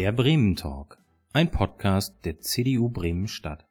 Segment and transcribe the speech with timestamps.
[0.00, 0.96] Der Bremen Talk,
[1.34, 3.69] ein Podcast der CDU Bremen Stadt.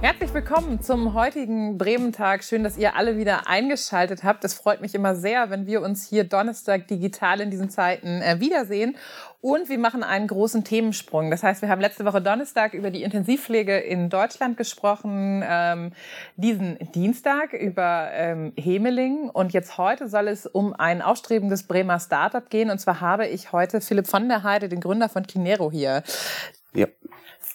[0.00, 2.44] Herzlich willkommen zum heutigen Bremen-Tag.
[2.44, 4.44] Schön, dass ihr alle wieder eingeschaltet habt.
[4.44, 8.38] Es freut mich immer sehr, wenn wir uns hier Donnerstag digital in diesen Zeiten äh,
[8.38, 8.96] wiedersehen.
[9.40, 11.32] Und wir machen einen großen Themensprung.
[11.32, 15.90] Das heißt, wir haben letzte Woche Donnerstag über die Intensivpflege in Deutschland gesprochen, ähm,
[16.36, 19.28] diesen Dienstag über ähm, Hemeling.
[19.30, 22.70] Und jetzt heute soll es um ein aufstrebendes Bremer Startup gehen.
[22.70, 26.04] Und zwar habe ich heute Philipp von der Heide, den Gründer von Kinero, hier.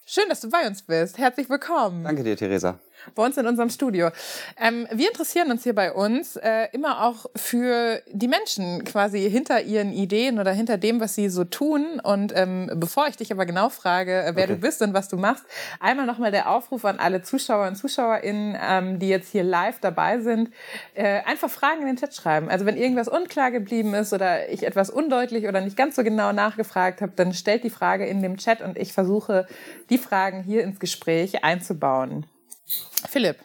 [0.06, 1.18] Schön, dass du bei uns bist.
[1.18, 2.04] Herzlich willkommen.
[2.04, 2.80] Danke dir, Theresa
[3.16, 4.10] bei uns in unserem Studio.
[4.58, 9.62] Ähm, wir interessieren uns hier bei uns äh, immer auch für die Menschen quasi hinter
[9.62, 12.00] ihren Ideen oder hinter dem, was sie so tun.
[12.02, 14.54] Und ähm, bevor ich dich aber genau frage, äh, wer okay.
[14.54, 15.44] du bist und was du machst,
[15.80, 20.20] einmal nochmal der Aufruf an alle Zuschauer und Zuschauerinnen, ähm, die jetzt hier live dabei
[20.20, 20.50] sind,
[20.94, 22.50] äh, einfach Fragen in den Chat schreiben.
[22.50, 26.32] Also wenn irgendwas unklar geblieben ist oder ich etwas undeutlich oder nicht ganz so genau
[26.32, 29.48] nachgefragt habe, dann stellt die Frage in dem Chat und ich versuche,
[29.90, 32.26] die Fragen hier ins Gespräch einzubauen.
[33.10, 33.38] Philipp,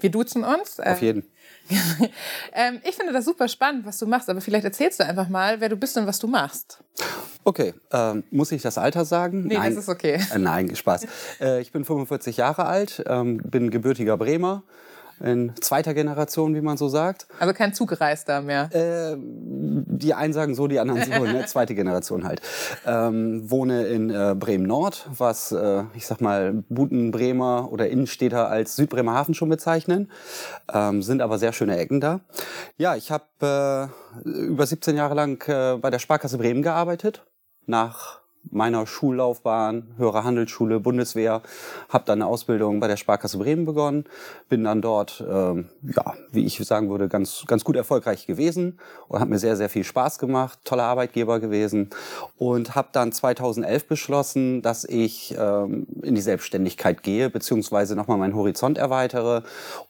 [0.00, 0.78] wir duzen uns.
[0.80, 1.24] Auf jeden.
[2.52, 5.60] ähm, ich finde das super spannend, was du machst, aber vielleicht erzählst du einfach mal,
[5.60, 6.78] wer du bist und was du machst.
[7.44, 9.46] Okay, ähm, muss ich das Alter sagen?
[9.46, 10.20] Nee, nein, das ist okay.
[10.32, 11.06] Äh, nein, Spaß.
[11.40, 14.62] Äh, ich bin 45 Jahre alt, ähm, bin gebürtiger Bremer,
[15.20, 17.26] in zweiter Generation, wie man so sagt.
[17.38, 18.68] Also kein Zugreister mehr.
[18.74, 21.44] Äh, die einen sagen so, die anderen so, ne?
[21.46, 22.40] zweite Generation halt.
[22.86, 28.76] Ähm, wohne in äh, Bremen Nord, was äh, ich sag mal Buten-Bremer oder Innenstädter als
[28.76, 30.10] Südbremer Hafen schon bezeichnen.
[30.72, 32.20] Ähm, sind aber sehr schöne Ecken da.
[32.76, 33.90] Ja, ich habe
[34.24, 37.24] äh, über 17 Jahre lang äh, bei der Sparkasse Bremen gearbeitet.
[37.66, 41.42] Nach meiner Schullaufbahn, höhere Handelsschule, Bundeswehr,
[41.88, 44.04] habe dann eine Ausbildung bei der Sparkasse Bremen begonnen,
[44.48, 49.20] bin dann dort, ähm, ja, wie ich sagen würde, ganz ganz gut erfolgreich gewesen und
[49.20, 51.90] hat mir sehr sehr viel Spaß gemacht, toller Arbeitgeber gewesen
[52.38, 58.34] und habe dann 2011 beschlossen, dass ich ähm, in die Selbstständigkeit gehe beziehungsweise nochmal meinen
[58.34, 59.42] Horizont erweitere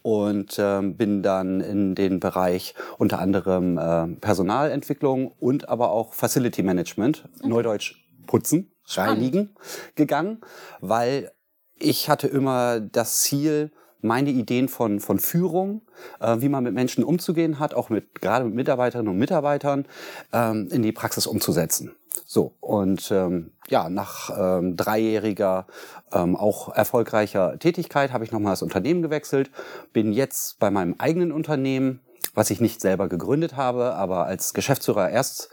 [0.02, 6.62] und ähm, bin dann in den Bereich unter anderem äh, Personalentwicklung und aber auch Facility
[6.62, 7.48] Management, okay.
[7.48, 9.54] Neudeutsch putzen, reinigen
[9.94, 10.40] gegangen,
[10.80, 11.32] weil
[11.78, 15.82] ich hatte immer das Ziel, meine Ideen von, von Führung,
[16.20, 19.86] äh, wie man mit Menschen umzugehen hat, auch mit, gerade mit Mitarbeiterinnen und Mitarbeitern,
[20.32, 21.96] ähm, in die Praxis umzusetzen.
[22.24, 25.66] So, und ähm, ja, nach ähm, dreijähriger,
[26.12, 29.50] ähm, auch erfolgreicher Tätigkeit habe ich nochmal das Unternehmen gewechselt,
[29.92, 32.00] bin jetzt bei meinem eigenen Unternehmen,
[32.34, 35.50] was ich nicht selber gegründet habe, aber als Geschäftsführer erst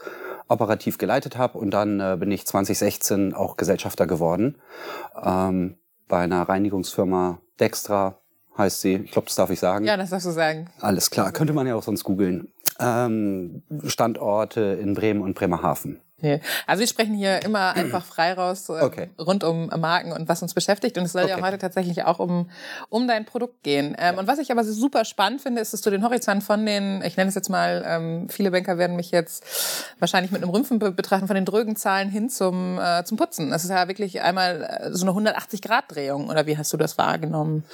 [0.48, 4.56] operativ geleitet habe und dann äh, bin ich 2016 auch Gesellschafter geworden
[5.22, 5.76] ähm,
[6.08, 8.18] bei einer Reinigungsfirma Dextra
[8.56, 8.94] heißt sie.
[8.96, 9.84] Ich glaube, das darf ich sagen.
[9.84, 10.70] Ja, das darfst du sagen.
[10.80, 12.52] Alles klar, könnte man ja auch sonst googeln.
[12.78, 16.00] Ähm, Standorte in Bremen und Bremerhaven.
[16.24, 16.40] Nee.
[16.66, 19.10] Also wir sprechen hier immer einfach frei raus äh, okay.
[19.20, 20.96] rund um Marken und was uns beschäftigt.
[20.96, 21.34] Und es soll okay.
[21.36, 22.48] ja heute tatsächlich auch um,
[22.88, 23.94] um dein Produkt gehen.
[23.98, 24.20] Ähm, ja.
[24.20, 27.18] Und was ich aber super spannend finde, ist, dass du den Horizont von den, ich
[27.18, 29.44] nenne es jetzt mal, ähm, viele Banker werden mich jetzt
[29.98, 33.50] wahrscheinlich mit einem Rümpfen be betrachten, von den drögen Zahlen hin zum, äh, zum Putzen.
[33.50, 36.30] Das ist ja wirklich einmal äh, so eine 180-Grad-Drehung.
[36.30, 37.64] Oder wie hast du das wahrgenommen?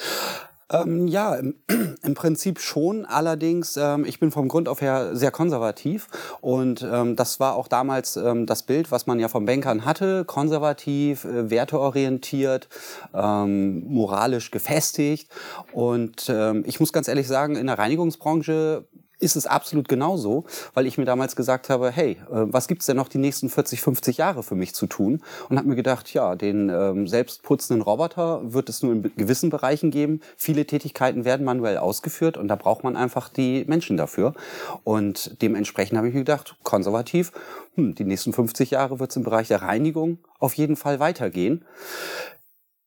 [0.70, 1.56] Ähm, ja, im,
[2.02, 3.04] im, Prinzip schon.
[3.04, 6.08] Allerdings, ähm, ich bin vom Grund auf her sehr konservativ
[6.40, 10.24] und ähm, das war auch damals ähm, das Bild, was man ja von Bankern hatte.
[10.24, 12.68] Konservativ, äh, werteorientiert,
[13.14, 15.30] ähm, moralisch gefestigt.
[15.72, 18.86] Und ähm, ich muss ganz ehrlich sagen, in der Reinigungsbranche
[19.20, 20.44] ist es absolut genauso,
[20.74, 23.80] weil ich mir damals gesagt habe, hey, äh, was gibt's denn noch die nächsten 40,
[23.80, 25.22] 50 Jahre für mich zu tun?
[25.48, 29.90] Und habe mir gedacht, ja, den ähm, selbstputzenden Roboter wird es nur in gewissen Bereichen
[29.90, 30.20] geben.
[30.36, 34.34] Viele Tätigkeiten werden manuell ausgeführt und da braucht man einfach die Menschen dafür.
[34.82, 37.32] Und dementsprechend habe ich mir gedacht, konservativ,
[37.74, 41.64] hm, die nächsten 50 Jahre wird es im Bereich der Reinigung auf jeden Fall weitergehen.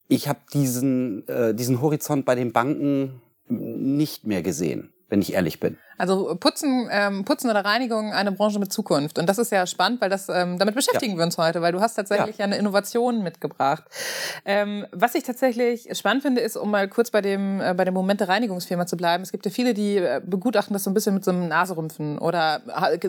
[0.08, 5.60] Ich habe diesen, äh, diesen Horizont bei den Banken nicht mehr gesehen wenn ich ehrlich
[5.60, 5.78] bin.
[6.00, 9.20] Also Putzen, ähm, Putzen oder Reinigung, eine Branche mit Zukunft.
[9.20, 11.20] Und das ist ja spannend, weil das ähm, damit beschäftigen ja.
[11.20, 12.46] wir uns heute, weil du hast tatsächlich ja.
[12.46, 13.84] eine Innovation mitgebracht.
[14.44, 17.94] Ähm, was ich tatsächlich spannend finde, ist, um mal kurz bei dem äh, bei dem
[17.94, 19.22] Moment der Reinigungsfirma zu bleiben.
[19.22, 22.18] Es gibt ja viele, die äh, begutachten das so ein bisschen mit so einem Naserümpfen
[22.18, 22.62] oder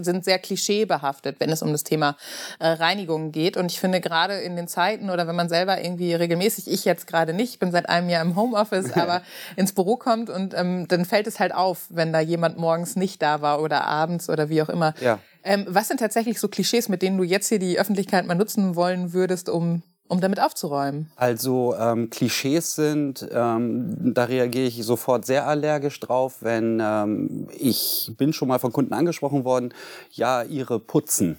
[0.03, 2.17] sind sehr klischeebehaftet, wenn es um das Thema
[2.59, 3.57] äh, Reinigung geht.
[3.57, 7.07] Und ich finde gerade in den Zeiten oder wenn man selber irgendwie regelmäßig, ich jetzt
[7.07, 9.23] gerade nicht, ich bin seit einem Jahr im Homeoffice, aber
[9.57, 12.97] ins Büro kommt und ähm, dann fällt es halt auf, wenn da jemand morgen morgens
[12.97, 14.95] nicht da war oder abends oder wie auch immer.
[15.01, 15.21] Ja.
[15.45, 18.75] Ähm, was sind tatsächlich so Klischees, mit denen du jetzt hier die Öffentlichkeit mal nutzen
[18.75, 21.11] wollen würdest, um um damit aufzuräumen?
[21.17, 28.13] Also ähm, Klischees sind, ähm, da reagiere ich sofort sehr allergisch drauf, wenn ähm, ich
[28.19, 29.73] bin schon mal von Kunden angesprochen worden,
[30.11, 31.39] ja, ihre putzen.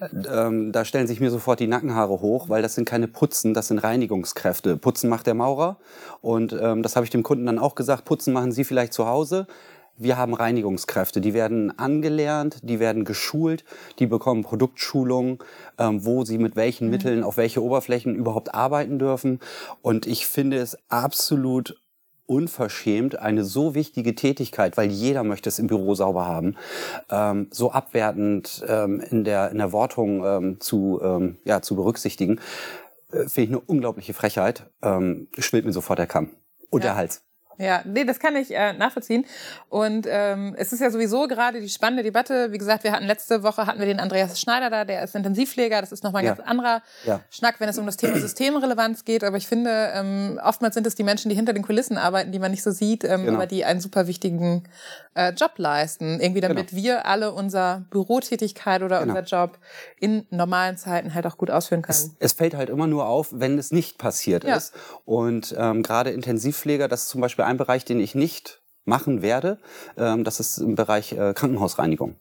[0.00, 3.68] Ähm, da stellen sich mir sofort die Nackenhaare hoch, weil das sind keine Putzen, das
[3.68, 4.76] sind Reinigungskräfte.
[4.76, 5.78] Putzen macht der Maurer
[6.20, 9.06] und ähm, das habe ich dem Kunden dann auch gesagt, Putzen machen Sie vielleicht zu
[9.06, 9.46] Hause.
[9.98, 13.64] Wir haben Reinigungskräfte, die werden angelernt, die werden geschult,
[13.98, 15.42] die bekommen Produktschulung,
[15.78, 16.90] ähm, wo sie mit welchen mhm.
[16.90, 19.40] Mitteln auf welche Oberflächen überhaupt arbeiten dürfen.
[19.80, 21.80] Und ich finde es absolut
[22.26, 26.56] unverschämt, eine so wichtige Tätigkeit, weil jeder möchte es im Büro sauber haben,
[27.10, 32.40] ähm, so abwertend ähm, in, der, in der Wortung ähm, zu, ähm, ja, zu berücksichtigen,
[33.10, 34.70] äh, finde ich eine unglaubliche Frechheit.
[34.82, 36.30] Ähm, schwillt mir sofort der Kamm
[36.70, 36.90] und ja.
[36.90, 37.25] der Hals.
[37.58, 39.24] Ja, nee, das kann ich äh, nachvollziehen.
[39.68, 42.52] Und ähm, es ist ja sowieso gerade die spannende Debatte.
[42.52, 45.80] Wie gesagt, wir hatten letzte Woche hatten wir den Andreas Schneider da, der ist Intensivpfleger.
[45.80, 46.34] Das ist nochmal ein ja.
[46.34, 47.20] ganz anderer ja.
[47.30, 49.24] Schnack, wenn es um das Thema Systemrelevanz geht.
[49.24, 52.38] Aber ich finde, ähm, oftmals sind es die Menschen, die hinter den Kulissen arbeiten, die
[52.38, 53.38] man nicht so sieht, ähm, genau.
[53.38, 54.64] aber die einen super wichtigen
[55.14, 56.20] äh, Job leisten.
[56.20, 56.82] Irgendwie damit genau.
[56.82, 59.16] wir alle unser Bürotätigkeit oder genau.
[59.18, 59.58] unser Job
[59.98, 61.96] in normalen Zeiten halt auch gut ausführen können.
[61.96, 64.56] Es, es fällt halt immer nur auf, wenn es nicht passiert ja.
[64.56, 64.74] ist.
[65.04, 69.58] Und ähm, gerade Intensivpfleger, das ist zum Beispiel ein Bereich, den ich nicht machen werde,
[69.98, 72.14] ähm, das ist im Bereich äh, Krankenhausreinigung.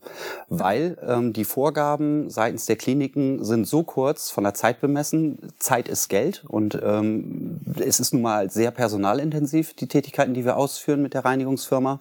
[0.50, 5.54] Weil ähm, die Vorgaben seitens der Kliniken sind so kurz von der Zeit bemessen.
[5.60, 10.58] Zeit ist Geld und ähm, es ist nun mal sehr personalintensiv, die Tätigkeiten, die wir
[10.58, 12.00] ausführen mit der Reinigungsfirma.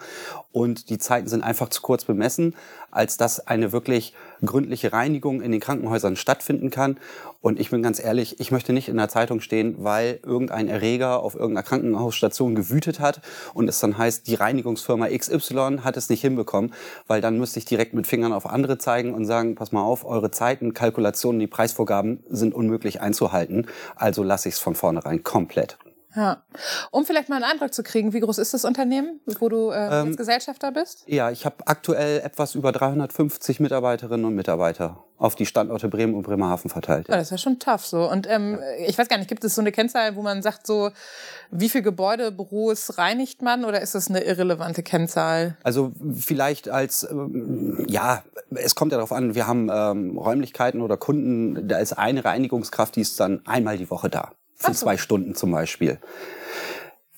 [0.51, 2.55] Und die Zeiten sind einfach zu kurz bemessen,
[2.95, 4.15] als dass eine wirklich
[4.45, 6.99] gründliche Reinigung in den Krankenhäusern stattfinden kann.
[7.41, 11.21] Und ich bin ganz ehrlich, ich möchte nicht in der Zeitung stehen, weil irgendein Erreger
[11.21, 13.21] auf irgendeiner Krankenhausstation gewütet hat
[13.53, 16.73] und es dann heißt, die Reinigungsfirma XY hat es nicht hinbekommen,
[17.07, 20.05] weil dann müsste ich direkt mit Fingern auf andere zeigen und sagen, pass mal auf,
[20.05, 23.67] eure Zeiten, Kalkulationen, die Preisvorgaben sind unmöglich einzuhalten.
[23.97, 25.79] Also lasse ich es von vornherein komplett.
[26.17, 26.43] Ja.
[26.91, 30.03] Um vielleicht mal einen Eindruck zu kriegen, wie groß ist das Unternehmen, wo du äh,
[30.03, 31.05] ähm, Gesellschafter bist?
[31.07, 36.23] Ja, ich habe aktuell etwas über 350 Mitarbeiterinnen und Mitarbeiter auf die Standorte Bremen und
[36.23, 37.09] Bremerhaven verteilt.
[37.09, 37.15] Ja.
[37.15, 38.11] ja das ist ja schon tough so.
[38.11, 38.87] Und ähm, ja.
[38.87, 40.91] ich weiß gar nicht, gibt es so eine Kennzahl, wo man sagt, so
[41.51, 45.57] wie viel Gebäude, Büros reinigt man oder ist das eine irrelevante Kennzahl?
[45.63, 48.23] Also vielleicht als, ähm, ja,
[48.55, 52.97] es kommt ja darauf an, wir haben ähm, Räumlichkeiten oder Kunden, da ist eine Reinigungskraft,
[52.97, 54.33] die ist dann einmal die Woche da
[54.73, 54.85] so.
[54.85, 55.99] zwei Stunden zum Beispiel.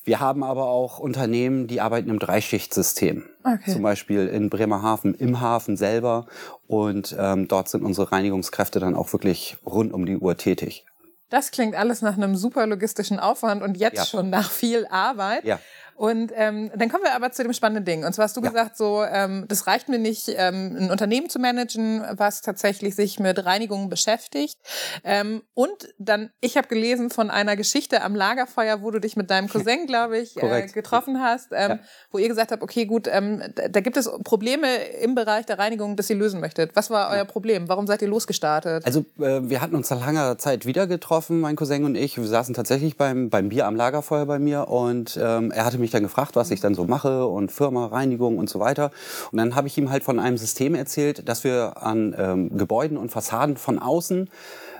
[0.06, 3.24] Wir haben aber auch Unternehmen, die arbeiten im Dreischichtsystem.
[3.42, 3.72] Okay.
[3.72, 6.26] Zum Beispiel in Bremerhaven im Hafen selber.
[6.68, 10.84] Und ähm, dort sind unsere Reinigungskräfte dann auch wirklich rund um die Uhr tätig.
[11.28, 14.04] Das klingt alles nach einem super logistischen Aufwand und jetzt ja.
[14.04, 15.44] schon nach viel Arbeit.
[15.44, 15.58] Ja.
[15.96, 18.04] Und ähm, dann kommen wir aber zu dem spannenden Ding.
[18.04, 18.50] Und zwar hast du ja.
[18.50, 23.18] gesagt, so, ähm, das reicht mir nicht, ähm, ein Unternehmen zu managen, was tatsächlich sich
[23.18, 24.58] mit Reinigung beschäftigt.
[25.04, 29.30] Ähm, und dann, ich habe gelesen von einer Geschichte am Lagerfeuer, wo du dich mit
[29.30, 31.78] deinem Cousin, glaube ich, äh, getroffen hast, ähm, ja.
[32.10, 35.58] wo ihr gesagt habt, okay, gut, ähm, da, da gibt es Probleme im Bereich der
[35.58, 36.76] Reinigung, das ihr lösen möchtet.
[36.76, 37.68] Was war euer Problem?
[37.68, 38.84] Warum seid ihr losgestartet?
[38.84, 42.18] Also äh, wir hatten uns nach langer Zeit wieder getroffen, mein Cousin und ich.
[42.18, 45.85] Wir saßen tatsächlich beim, beim Bier am Lagerfeuer bei mir und ähm, er hatte mich
[45.86, 48.90] mich dann gefragt, was ich dann so mache und Firma, Reinigung und so weiter.
[49.30, 52.96] Und dann habe ich ihm halt von einem System erzählt, dass wir an ähm, Gebäuden
[52.98, 54.28] und Fassaden von außen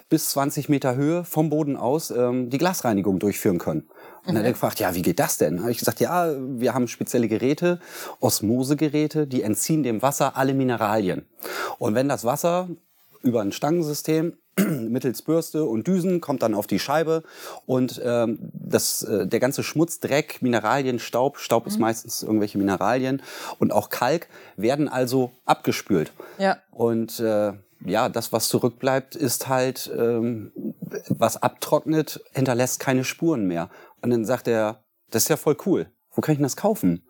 [0.08, 3.88] bis 20 Meter Höhe vom Boden aus ähm, die Glasreinigung durchführen können.
[4.22, 5.60] Und dann hat er gefragt, ja, wie geht das denn?
[5.60, 7.80] Habe ich gesagt, ja, wir haben spezielle Geräte,
[8.20, 11.26] Osmosegeräte, die entziehen dem Wasser alle Mineralien.
[11.78, 12.68] Und wenn das Wasser
[13.22, 14.34] über ein Stangensystem
[14.88, 17.22] mittels Bürste und Düsen kommt dann auf die Scheibe
[17.66, 21.68] und ähm, das, äh, der ganze Schmutz, Dreck, Mineralien, Staub, Staub mhm.
[21.68, 23.22] ist meistens irgendwelche Mineralien
[23.58, 26.12] und auch Kalk werden also abgespült.
[26.38, 26.58] Ja.
[26.70, 27.52] Und äh,
[27.84, 30.52] ja, das, was zurückbleibt, ist halt, ähm,
[31.08, 33.68] was abtrocknet, hinterlässt keine Spuren mehr.
[34.00, 35.86] Und dann sagt er, das ist ja voll cool.
[36.12, 37.05] Wo kann ich denn das kaufen?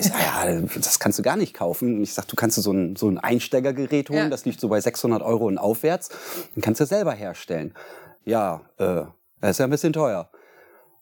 [0.00, 2.02] Ich sag, ja, das kannst du gar nicht kaufen.
[2.02, 4.28] Ich sag, du kannst so ein, so ein Einsteigergerät holen, ja.
[4.28, 6.08] das liegt so bei 600 Euro und aufwärts.
[6.54, 7.74] Dann kannst du selber herstellen.
[8.24, 9.02] Ja, äh,
[9.40, 10.30] das ist ja ein bisschen teuer.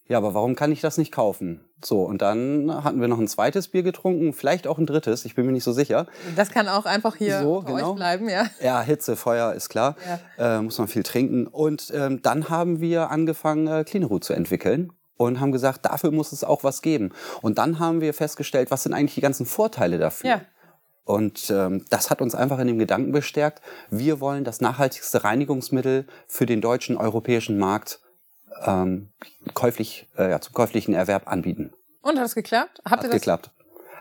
[0.09, 1.61] Ja, aber warum kann ich das nicht kaufen?
[1.85, 5.35] So, und dann hatten wir noch ein zweites Bier getrunken, vielleicht auch ein drittes, ich
[5.35, 6.07] bin mir nicht so sicher.
[6.35, 7.91] Das kann auch einfach hier so, bei genau.
[7.91, 8.47] euch bleiben, ja.
[8.61, 9.97] Ja, Hitze, Feuer ist klar,
[10.39, 10.59] ja.
[10.59, 11.47] äh, muss man viel trinken.
[11.47, 16.33] Und ähm, dann haben wir angefangen, äh, Cleanroot zu entwickeln und haben gesagt, dafür muss
[16.33, 17.13] es auch was geben.
[17.43, 20.31] Und dann haben wir festgestellt, was sind eigentlich die ganzen Vorteile dafür?
[20.31, 20.41] Ja.
[21.05, 26.07] Und ähm, das hat uns einfach in dem Gedanken bestärkt, wir wollen das nachhaltigste Reinigungsmittel
[26.27, 28.01] für den deutschen europäischen Markt
[28.65, 29.09] ähm,
[29.55, 31.73] käuflich, äh, ja, zum käuflichen Erwerb anbieten.
[32.03, 32.81] Und hat es geklappt?
[32.85, 33.51] Habt hat ihr das geklappt.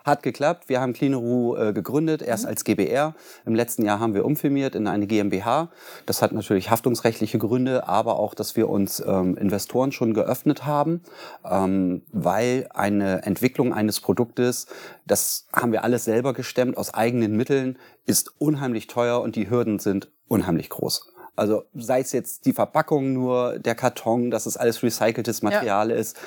[0.07, 0.69] Hat geklappt.
[0.69, 2.51] Wir haben Cleaneru äh, gegründet, erst mhm.
[2.51, 3.13] als GBR.
[3.45, 5.69] Im letzten Jahr haben wir umfirmiert in eine GmbH.
[6.05, 11.01] Das hat natürlich haftungsrechtliche Gründe, aber auch, dass wir uns ähm, Investoren schon geöffnet haben,
[11.43, 14.67] ähm, weil eine Entwicklung eines Produktes,
[15.05, 19.77] das haben wir alles selber gestemmt aus eigenen Mitteln, ist unheimlich teuer und die Hürden
[19.77, 21.11] sind unheimlich groß.
[21.35, 25.97] Also sei es jetzt die Verpackung nur, der Karton, dass es alles recyceltes Material ja.
[25.97, 26.17] ist.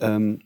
[0.00, 0.40] Ähm,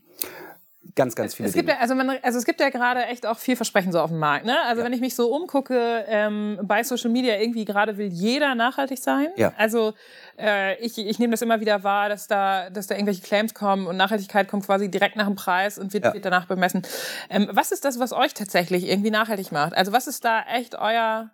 [0.95, 1.77] ganz, ganz viele es gibt Dinge.
[1.77, 4.19] Ja, also, man, also es gibt ja gerade echt auch viel Versprechen so auf dem
[4.19, 4.45] Markt.
[4.45, 4.55] Ne?
[4.65, 4.85] Also ja.
[4.85, 9.29] wenn ich mich so umgucke ähm, bei Social Media, irgendwie gerade will jeder nachhaltig sein.
[9.35, 9.53] Ja.
[9.57, 9.93] Also
[10.37, 13.87] äh, ich, ich nehme das immer wieder wahr, dass da, dass da irgendwelche Claims kommen
[13.87, 16.13] und Nachhaltigkeit kommt quasi direkt nach dem Preis und wird, ja.
[16.13, 16.83] wird danach bemessen.
[17.29, 19.75] Ähm, was ist das, was euch tatsächlich irgendwie nachhaltig macht?
[19.75, 21.31] Also was ist da echt euer...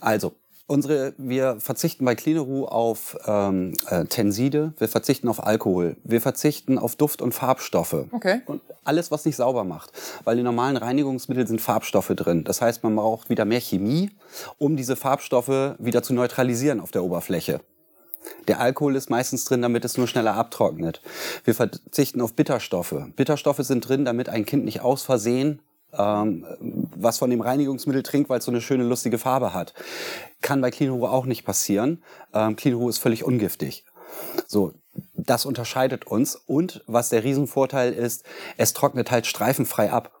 [0.00, 0.34] Also
[0.66, 6.78] Unsere, wir verzichten bei Cleaneru auf ähm, äh, Tenside, wir verzichten auf Alkohol, wir verzichten
[6.78, 8.06] auf Duft- und Farbstoffe.
[8.12, 8.40] Okay.
[8.46, 9.92] Und alles, was nicht sauber macht.
[10.24, 12.44] Weil in normalen Reinigungsmitteln sind Farbstoffe drin.
[12.44, 14.10] Das heißt, man braucht wieder mehr Chemie,
[14.56, 17.60] um diese Farbstoffe wieder zu neutralisieren auf der Oberfläche.
[18.48, 21.02] Der Alkohol ist meistens drin, damit es nur schneller abtrocknet.
[21.44, 22.94] Wir verzichten auf Bitterstoffe.
[23.16, 25.60] Bitterstoffe sind drin, damit ein Kind nicht aus Versehen
[25.96, 26.46] ähm,
[26.96, 29.74] was von dem Reinigungsmittel trinkt, weil es so eine schöne, lustige Farbe hat.
[30.40, 32.02] Kann bei Cleanru auch nicht passieren.
[32.32, 33.84] Ähm, Cleanru ist völlig ungiftig.
[34.46, 34.72] So,
[35.14, 36.36] das unterscheidet uns.
[36.36, 38.24] Und was der Riesenvorteil ist,
[38.56, 40.12] es trocknet halt streifenfrei ab.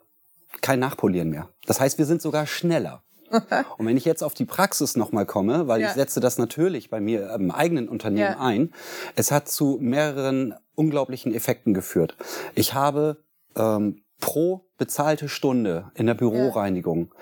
[0.60, 1.50] Kein Nachpolieren mehr.
[1.66, 3.02] Das heißt, wir sind sogar schneller.
[3.78, 5.88] Und wenn ich jetzt auf die Praxis nochmal komme, weil ja.
[5.88, 8.40] ich setze das natürlich bei mir im eigenen Unternehmen ja.
[8.40, 8.72] ein,
[9.16, 12.16] es hat zu mehreren unglaublichen Effekten geführt.
[12.54, 13.24] Ich habe
[13.56, 17.12] ähm, pro bezahlte Stunde in der Büroreinigung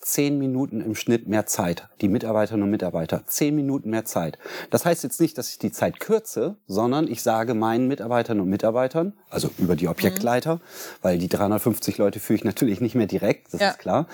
[0.00, 1.88] zehn Minuten im Schnitt mehr Zeit.
[2.00, 3.24] Die Mitarbeiterinnen und Mitarbeiter.
[3.26, 4.38] Zehn Minuten mehr Zeit.
[4.70, 8.48] Das heißt jetzt nicht, dass ich die Zeit kürze, sondern ich sage meinen Mitarbeiterinnen und
[8.48, 10.60] Mitarbeitern, also über die Objektleiter, mhm.
[11.02, 13.70] weil die 350 Leute führe ich natürlich nicht mehr direkt, das ja.
[13.70, 14.06] ist klar.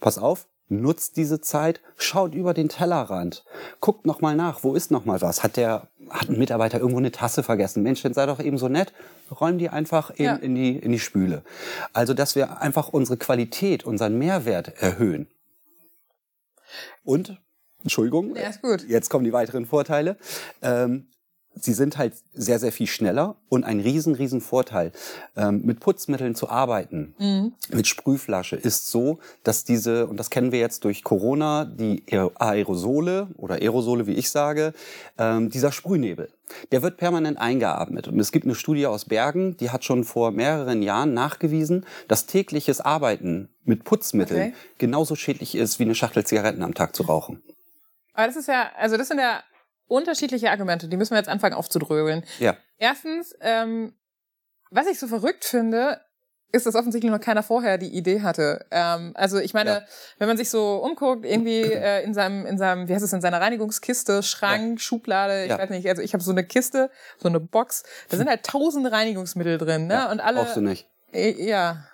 [0.00, 3.44] Pass auf, nutzt diese Zeit, schaut über den Tellerrand,
[3.80, 5.42] guckt noch mal nach, wo ist noch mal was?
[5.42, 7.82] Hat der hat ein Mitarbeiter irgendwo eine Tasse vergessen?
[7.82, 8.92] Mensch, dann sei doch eben so nett,
[9.30, 10.36] räum die einfach in, ja.
[10.36, 11.42] in die in die Spüle.
[11.92, 15.28] Also, dass wir einfach unsere Qualität, unseren Mehrwert erhöhen.
[17.04, 17.38] Und
[17.82, 18.88] Entschuldigung, ja, ist gut.
[18.88, 20.16] jetzt kommen die weiteren Vorteile.
[20.62, 21.08] Ähm,
[21.54, 24.92] sie sind halt sehr, sehr viel schneller und ein riesen, riesen Vorteil.
[25.36, 27.52] Ähm, mit Putzmitteln zu arbeiten, mhm.
[27.70, 33.28] mit Sprühflasche, ist so, dass diese, und das kennen wir jetzt durch Corona, die Aerosole
[33.36, 34.72] oder Aerosole, wie ich sage,
[35.18, 36.30] ähm, dieser Sprühnebel,
[36.70, 38.08] der wird permanent eingeatmet.
[38.08, 42.26] Und es gibt eine Studie aus Bergen, die hat schon vor mehreren Jahren nachgewiesen, dass
[42.26, 44.54] tägliches Arbeiten mit Putzmitteln okay.
[44.78, 47.42] genauso schädlich ist, wie eine Schachtel Zigaretten am Tag zu rauchen.
[48.14, 49.42] Aber das ist ja, also das sind ja
[49.92, 52.24] unterschiedliche Argumente, die müssen wir jetzt anfangen aufzudrögeln.
[52.38, 52.56] Ja.
[52.78, 53.94] Erstens, ähm,
[54.70, 56.00] was ich so verrückt finde,
[56.52, 58.66] ist, dass offensichtlich noch keiner vorher die Idee hatte.
[58.70, 59.82] Ähm, also ich meine, ja.
[60.18, 63.20] wenn man sich so umguckt, irgendwie äh, in seinem, in seinem, wie heißt es, in
[63.20, 64.82] seiner Reinigungskiste, Schrank, ja.
[64.82, 65.58] Schublade, ich ja.
[65.58, 68.92] weiß nicht, also ich habe so eine Kiste, so eine Box, da sind halt tausende
[68.92, 70.08] Reinigungsmittel drin, ne?
[70.10, 70.40] Und alle.
[70.40, 70.86] Brauchst du nicht.
[71.12, 71.84] Äh, ja.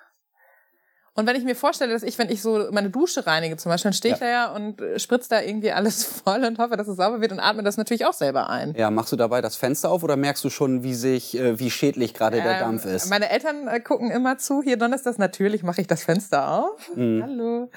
[1.18, 3.88] Und wenn ich mir vorstelle, dass ich, wenn ich so meine Dusche reinige zum Beispiel,
[3.88, 4.26] dann stehe ich ja.
[4.26, 7.32] da ja und äh, spritze da irgendwie alles voll und hoffe, dass es sauber wird
[7.32, 8.72] und atme das natürlich auch selber ein.
[8.76, 11.72] Ja, machst du dabei das Fenster auf oder merkst du schon, wie sich, äh, wie
[11.72, 13.10] schädlich gerade ähm, der Dampf ist?
[13.10, 14.62] Meine Eltern äh, gucken immer zu.
[14.62, 16.88] Hier das natürlich, mache ich das Fenster auf.
[16.94, 17.20] Mhm.
[17.20, 17.70] Hallo.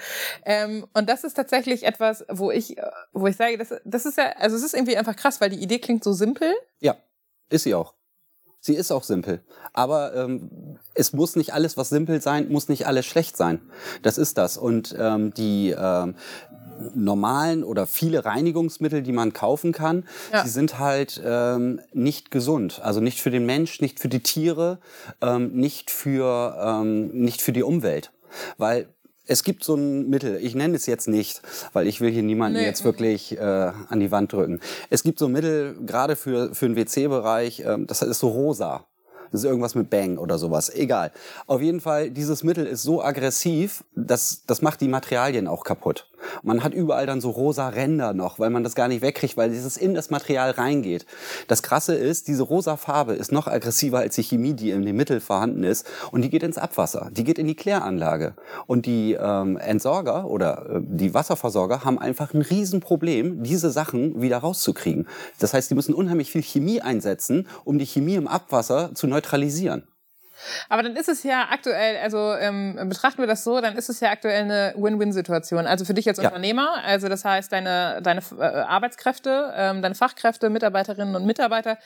[0.45, 2.75] Ähm, und das ist tatsächlich etwas, wo ich,
[3.11, 5.63] wo ich sage, das, das ist ja, also es ist irgendwie einfach krass, weil die
[5.63, 6.53] Idee klingt so simpel.
[6.79, 6.95] Ja,
[7.49, 7.95] ist sie auch.
[8.61, 9.41] Sie ist auch simpel.
[9.73, 13.59] Aber ähm, es muss nicht alles, was simpel sein, muss nicht alles schlecht sein.
[14.03, 14.55] Das ist das.
[14.55, 16.15] Und ähm, die ähm,
[16.93, 20.43] normalen oder viele Reinigungsmittel, die man kaufen kann, ja.
[20.43, 22.81] die sind halt ähm, nicht gesund.
[22.83, 24.79] Also nicht für den Mensch, nicht für die Tiere,
[25.21, 28.11] ähm, nicht für ähm, nicht für die Umwelt.
[28.57, 28.87] Weil
[29.25, 31.41] es gibt so ein Mittel, ich nenne es jetzt nicht,
[31.73, 32.65] weil ich will hier niemanden nee.
[32.65, 34.59] jetzt wirklich äh, an die Wand drücken.
[34.89, 38.85] Es gibt so ein Mittel, gerade für, für den WC-Bereich, äh, das ist so rosa.
[39.31, 40.69] Das ist irgendwas mit Bang oder sowas.
[40.69, 41.11] Egal.
[41.47, 46.10] Auf jeden Fall, dieses Mittel ist so aggressiv, dass das macht die Materialien auch kaputt.
[46.43, 49.49] Man hat überall dann so rosa Ränder noch, weil man das gar nicht wegkriegt, weil
[49.49, 51.05] dieses in das Material reingeht.
[51.47, 54.95] Das Krasse ist, diese rosa Farbe ist noch aggressiver als die Chemie, die in dem
[54.95, 55.85] Mittel vorhanden ist.
[56.11, 58.33] Und die geht ins Abwasser, die geht in die Kläranlage.
[58.67, 64.37] Und die ähm, Entsorger oder äh, die Wasserversorger haben einfach ein Riesenproblem, diese Sachen wieder
[64.37, 65.07] rauszukriegen.
[65.39, 69.83] Das heißt, die müssen unheimlich viel Chemie einsetzen, um die Chemie im Abwasser zu neutralisieren.
[70.69, 73.99] Aber dann ist es ja aktuell, also ähm, betrachten wir das so, dann ist es
[73.99, 75.67] ja aktuell eine Win-Win-Situation.
[75.67, 76.27] Also für dich als ja.
[76.27, 81.77] Unternehmer, also das heißt deine, deine äh, Arbeitskräfte, ähm, deine Fachkräfte, Mitarbeiterinnen und Mitarbeiter,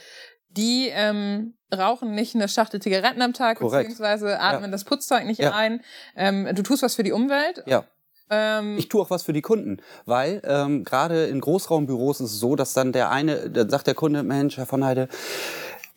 [0.49, 3.89] die ähm, rauchen nicht eine Schachtel Zigaretten am Tag, Korrekt.
[3.89, 4.67] beziehungsweise atmen Ja.
[4.69, 5.51] das Putzzeug nicht Ja.
[5.53, 5.81] ein.
[6.15, 7.63] Ähm, du tust was für die Umwelt.
[7.65, 7.83] Ja.
[8.29, 12.39] Ähm, Ich tue auch was für die Kunden, weil ähm, gerade in Großraumbüros ist es
[12.39, 15.09] so, dass dann der eine, dann sagt der Kunde, Mensch, Herr von Heide,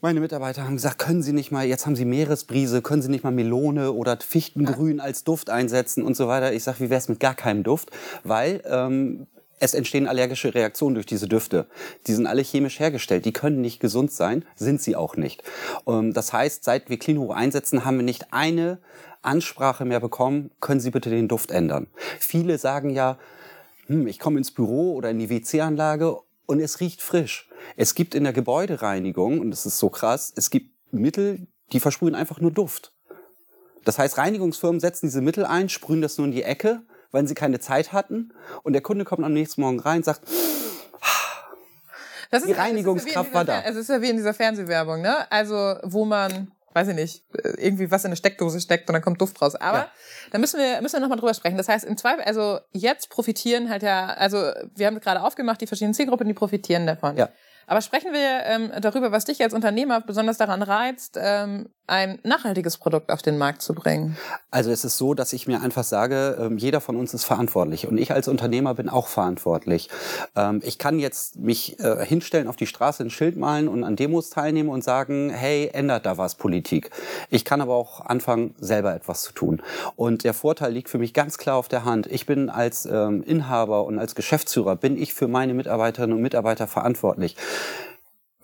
[0.00, 3.24] meine Mitarbeiter haben gesagt, können Sie nicht mal, jetzt haben Sie Meeresbrise, können Sie nicht
[3.24, 6.52] mal Melone oder Fichtengrün als Duft einsetzen und so weiter.
[6.52, 7.90] Ich sage, wie wär's mit gar keinem Duft?
[8.22, 9.26] Weil ähm,
[9.58, 11.66] es entstehen allergische Reaktionen durch diese Düfte.
[12.06, 13.24] Die sind alle chemisch hergestellt.
[13.24, 15.42] Die können nicht gesund sein, sind sie auch nicht.
[15.86, 18.78] Ähm, das heißt, seit wir Cleanro einsetzen, haben wir nicht eine
[19.22, 21.88] Ansprache mehr bekommen, können Sie bitte den Duft ändern.
[22.20, 23.18] Viele sagen ja,
[23.86, 27.48] hm, ich komme ins Büro oder in die WC-Anlage und es riecht frisch.
[27.76, 32.14] Es gibt in der Gebäudereinigung, und das ist so krass, es gibt Mittel, die versprühen
[32.14, 32.92] einfach nur Duft.
[33.84, 37.34] Das heißt, Reinigungsfirmen setzen diese Mittel ein, sprühen das nur in die Ecke, weil sie
[37.34, 38.32] keine Zeit hatten.
[38.62, 40.22] Und der Kunde kommt am nächsten Morgen rein und sagt,
[42.30, 43.62] das die Reinigungskraft ist in war da.
[43.62, 45.30] Es ist ja wie in dieser Fernsehwerbung, ne?
[45.30, 47.24] Also, wo man, weiß ich nicht,
[47.56, 49.54] irgendwie was in eine Steckdose steckt und dann kommt Duft raus.
[49.54, 49.88] Aber Ja.
[50.30, 51.56] da müssen wir, müssen wir nochmal drüber sprechen.
[51.56, 54.38] Das heißt, im Zweifel, also jetzt profitieren halt ja, also
[54.74, 57.16] wir haben gerade aufgemacht, die verschiedenen Zielgruppen, die profitieren davon.
[57.16, 57.28] Ja.
[57.66, 62.76] Aber sprechen wir ähm, darüber, was dich als Unternehmer besonders daran reizt, ähm, ein nachhaltiges
[62.76, 64.16] Produkt auf den Markt zu bringen.
[64.50, 67.86] Also es ist so, dass ich mir einfach sage, ähm, jeder von uns ist verantwortlich
[67.86, 69.88] und ich als Unternehmer bin auch verantwortlich.
[70.36, 73.96] Ähm, Ich kann jetzt mich äh, hinstellen auf die Straße, ein Schild malen und an
[73.96, 76.90] Demos teilnehmen und sagen, hey, ändert da was Politik.
[77.30, 79.62] Ich kann aber auch anfangen, selber etwas zu tun.
[79.96, 82.06] Und der Vorteil liegt für mich ganz klar auf der Hand.
[82.06, 86.66] Ich bin als ähm, Inhaber und als Geschäftsführer, bin ich für meine Mitarbeiterinnen und Mitarbeiter
[86.66, 87.36] verantwortlich.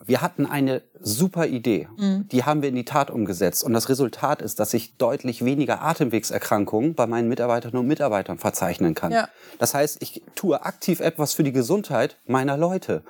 [0.03, 1.87] Wir hatten eine super Idee.
[1.97, 3.63] Die haben wir in die Tat umgesetzt.
[3.63, 8.93] Und das Resultat ist, dass ich deutlich weniger Atemwegserkrankungen bei meinen Mitarbeiterinnen und Mitarbeitern verzeichnen
[8.93, 9.11] kann.
[9.11, 9.29] Ja.
[9.57, 13.03] Das heißt, ich tue aktiv etwas für die Gesundheit meiner Leute.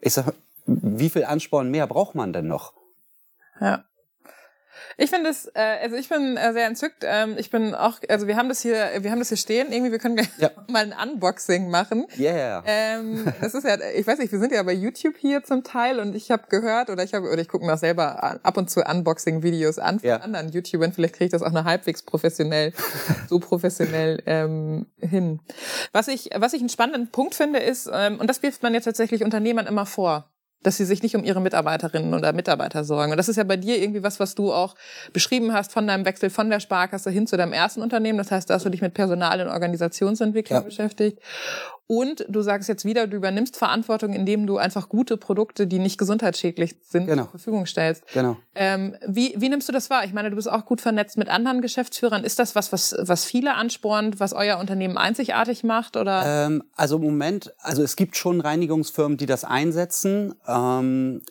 [0.00, 0.34] Ich sag,
[0.66, 2.74] wie viel Ansporn mehr braucht man denn noch?
[3.60, 3.84] Ja.
[4.96, 7.04] Ich finde es, äh, also ich bin äh, sehr entzückt.
[7.06, 9.72] Ähm, ich bin auch, also wir haben das hier, wir haben das hier stehen.
[9.72, 10.50] Irgendwie, wir können Ja.
[10.68, 12.06] mal ein Unboxing machen.
[12.18, 12.62] Yeah.
[12.66, 15.98] Ähm, das ist ja, ich weiß nicht, wir sind ja bei YouTube hier zum Teil
[16.00, 18.56] und ich habe gehört oder ich habe oder ich gucke mir auch selber an- ab
[18.56, 20.16] und zu Unboxing-Videos an von Ja.
[20.18, 20.92] anderen YouTubern.
[20.92, 22.72] Vielleicht kriege ich das auch noch halbwegs professionell,
[23.28, 25.40] so professionell ähm, hin.
[25.92, 28.84] Was ich, was ich einen spannenden Punkt finde, ist ähm, und das wirft man jetzt
[28.84, 30.30] tatsächlich Unternehmern immer vor
[30.66, 33.12] dass sie sich nicht um ihre Mitarbeiterinnen oder Mitarbeiter sorgen.
[33.12, 34.74] Und das ist ja bei dir irgendwie was, was du auch
[35.12, 38.18] beschrieben hast von deinem Wechsel von der Sparkasse hin zu deinem ersten Unternehmen.
[38.18, 40.64] Das heißt, da hast du dich mit Personal- und Organisationsentwicklung Ja.
[40.64, 41.20] beschäftigt.
[41.88, 45.98] Und du sagst jetzt wieder, du übernimmst Verantwortung, indem du einfach gute Produkte, die nicht
[45.98, 47.22] gesundheitsschädlich sind, Genau.
[47.22, 48.02] zur Verfügung stellst.
[48.12, 48.36] Genau.
[48.56, 50.04] Ähm, wie, wie nimmst du das wahr?
[50.04, 52.24] Ich meine, du bist auch gut vernetzt mit anderen Geschäftsführern.
[52.24, 55.96] Ist das was, was, was viele anspornt, was euer Unternehmen einzigartig macht?
[55.96, 56.46] Oder?
[56.46, 60.34] Ähm, also im Moment, also es gibt schon Reinigungsfirmen, die das einsetzen.
[60.48, 61.22] Ähm,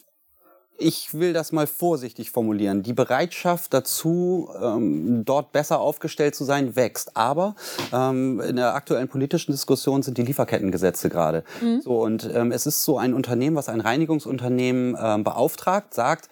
[0.77, 2.83] ich will das mal vorsichtig formulieren.
[2.83, 7.15] Die Bereitschaft dazu, ähm, dort besser aufgestellt zu sein, wächst.
[7.15, 7.55] Aber
[7.93, 11.43] ähm, in der aktuellen politischen Diskussion sind die Lieferkettengesetze gerade.
[11.81, 16.29] So und ähm, es ist so ein Unternehmen, was ein Reinigungsunternehmen ähm, beauftragt, sagt,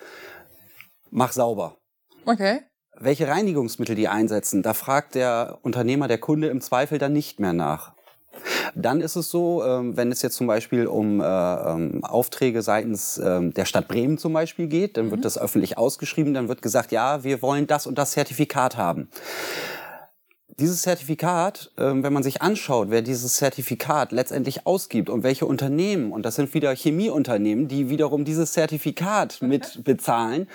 [1.10, 1.78] mach sauber
[2.26, 2.62] Okay.
[3.00, 7.54] welche Reinigungsmittel die einsetzen, da fragt der Unternehmer, der Kunde im Zweifel dann nicht mehr
[7.54, 7.93] nach.
[8.76, 13.18] Dann ist es so, ähm, wenn es jetzt zum Beispiel um äh, ähm, Aufträge seitens
[13.24, 16.92] ähm, der Stadt Bremen zum Beispiel geht, dann wird das öffentlich ausgeschrieben, dann wird gesagt,
[16.92, 19.10] ja, wir wollen das und das Zertifikat haben.
[20.60, 26.24] Dieses Zertifikat, wenn man sich anschaut, wer dieses Zertifikat letztendlich ausgibt und welche Unternehmen, und
[26.28, 30.48] das sind wieder Chemieunternehmen, die wiederum dieses Zertifikat mit bezahlen,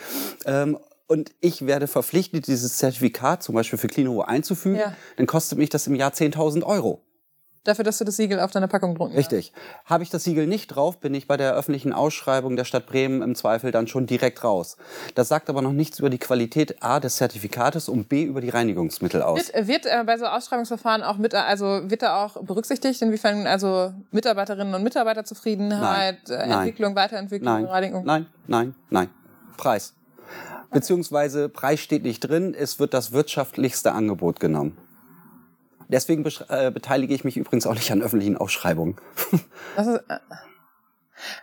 [0.46, 4.94] ähm, und ich werde verpflichtet, dieses Zertifikat zum Beispiel für Cleanro einzufügen, Ja.
[5.16, 7.02] dann kostet mich das im Jahr 10.000 Euro.
[7.64, 9.52] Dafür, dass du das Siegel auf deine Packung drucken Richtig.
[9.84, 13.20] Habe ich das Siegel nicht drauf, bin ich bei der öffentlichen Ausschreibung der Stadt Bremen
[13.22, 14.76] im Zweifel dann schon direkt raus.
[15.14, 18.50] Das sagt aber noch nichts über die Qualität A des Zertifikates und B über die
[18.50, 19.52] Reinigungsmittel aus.
[19.52, 23.92] Wird, wird äh, bei so Ausschreibungsverfahren auch mit, also wird da auch berücksichtigt, inwiefern also
[24.12, 26.50] Mitarbeiterinnen und Mitarbeiterzufriedenheit, äh, Nein.
[26.50, 28.04] Entwicklung, Weiterentwicklung, Nein, Reinigung?
[28.04, 29.08] nein, nein, nein.
[29.56, 29.94] Preis.
[30.70, 34.76] Beziehungsweise Preis steht nicht drin, es wird das wirtschaftlichste Angebot genommen.
[35.88, 38.96] Deswegen äh, beteilige ich mich übrigens auch nicht an öffentlichen Ausschreibungen.
[39.74, 40.18] Das ist, äh,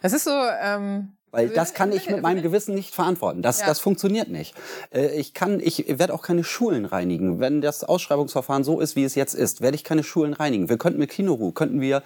[0.01, 0.31] das ist so,
[0.61, 3.41] ähm, Weil das kann ich mit meinem Gewissen nicht verantworten.
[3.41, 3.65] Das, Ja.
[3.67, 4.55] das funktioniert nicht.
[4.91, 7.39] Äh, Ich kann, ich werde auch keine Schulen reinigen.
[7.39, 10.69] Wenn das Ausschreibungsverfahren so ist, wie es jetzt ist, werde ich keine Schulen reinigen.
[10.69, 12.03] Wir könnten mit Kinoru, könnten wir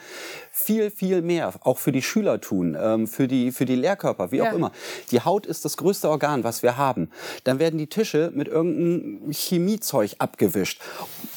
[0.51, 4.37] viel, viel mehr auch für die Schüler tun, ähm, für die, für die Lehrkörper, wie
[4.37, 4.49] Ja.
[4.49, 4.71] auch immer.
[5.11, 7.09] Die Haut ist das größte Organ, was wir haben.
[7.43, 10.81] Dann werden die Tische mit irgendeinem Chemiezeug abgewischt.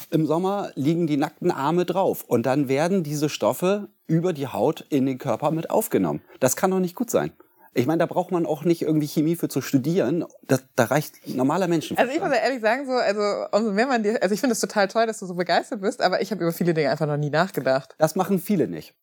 [0.09, 4.85] Im Sommer liegen die nackten Arme drauf und dann werden diese Stoffe über die Haut
[4.89, 6.21] in den Körper mit aufgenommen.
[6.39, 7.31] Das kann doch nicht gut sein.
[7.75, 10.25] Ich meine, da braucht man auch nicht irgendwie Chemie für zu studieren.
[10.43, 11.97] Das, da reicht normaler Menschen.
[11.97, 14.53] Also ich muss ja ehrlich sagen, so, also umso mehr man dir, also ich finde
[14.53, 17.07] es total toll, dass du so begeistert bist, aber ich habe über viele Dinge einfach
[17.07, 17.95] noch nie nachgedacht.
[17.97, 18.93] Das machen viele nicht.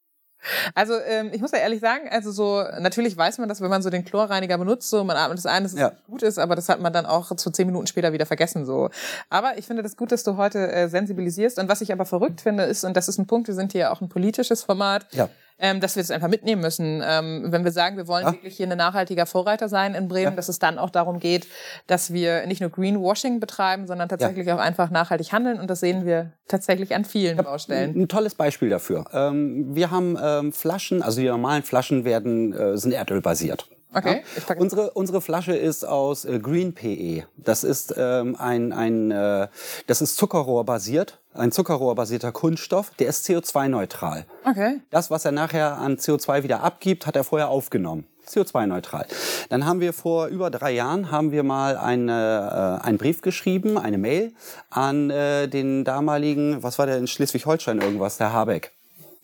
[0.74, 3.83] Also ähm, ich muss ja ehrlich sagen, also so natürlich weiß man, dass wenn man
[3.83, 5.92] so den Chlorreiniger benutzt, so man atmet es ein, dass es Ja.
[6.06, 8.88] gut ist, aber das hat man dann auch so zehn Minuten später wieder vergessen so.
[9.28, 11.59] Aber ich finde das gut, dass du heute äh, sensibilisierst.
[11.59, 13.83] Und was ich aber verrückt finde, ist und das ist ein Punkt, wir sind hier
[13.83, 15.06] ja auch ein politisches Format.
[15.12, 15.28] Ja.
[15.62, 17.03] Ähm, dass wir das einfach mitnehmen müssen.
[17.05, 18.33] Ähm, wenn wir sagen, wir wollen Ja.
[18.33, 20.37] wirklich hier ein nachhaltiger Vorreiter sein in Bremen, Ja.
[20.37, 21.46] dass es dann auch darum geht,
[21.87, 25.61] dass wir nicht nur Greenwashing betreiben, sondern tatsächlich auch einfach nachhaltig handeln.
[25.61, 27.94] Und das sehen wir tatsächlich an vielen Baustellen.
[27.94, 29.05] Ein tolles Beispiel dafür.
[29.12, 33.68] Ähm, wir haben ähm, Flaschen, also die normalen Flaschen werden, äh, sind erdölbasiert.
[33.92, 37.24] Okay, packe Unsere, unsere Flasche ist aus äh, Green PE.
[37.37, 39.48] Das ist ähm, ein, ein äh,
[39.87, 44.26] das ist Zuckerrohrbasiert, ein Zuckerrohrbasierter Kunststoff, der ist CO2-neutral.
[44.44, 44.81] Okay.
[44.90, 48.07] Das, was er nachher an CO2 wieder abgibt, hat er vorher aufgenommen.
[48.29, 49.07] CO2-neutral.
[49.48, 53.76] Dann haben wir vor über drei Jahren haben wir mal eine, äh, einen Brief geschrieben,
[53.76, 54.33] eine Mail
[54.70, 58.72] an äh, den damaligen, was war der in Schleswig-Holstein irgendwas, der Habeck,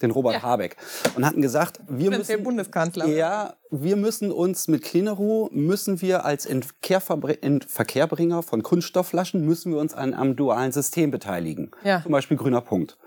[0.02, 0.42] den Robert Ja.
[0.42, 0.76] Habeck,
[1.14, 3.06] und hatten gesagt, wir müssen Bundeskanzler?
[3.06, 9.94] ja, wir müssen uns mit Cleaneru, müssen wir als Inverkehrbringer von Kunststoffflaschen, müssen wir uns
[9.94, 11.70] an am dualen System beteiligen.
[11.82, 12.02] Ja.
[12.02, 12.98] Zum Beispiel grüner Punkt.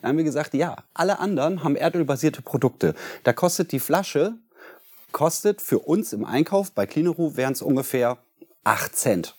[0.00, 2.94] Dann haben wir gesagt, ja, alle anderen haben erdölbasierte Produkte.
[3.24, 4.34] Da kostet die Flasche,
[5.12, 8.18] kostet für uns im Einkauf bei Cleaneru wären es ungefähr
[8.64, 9.36] 8 Cent.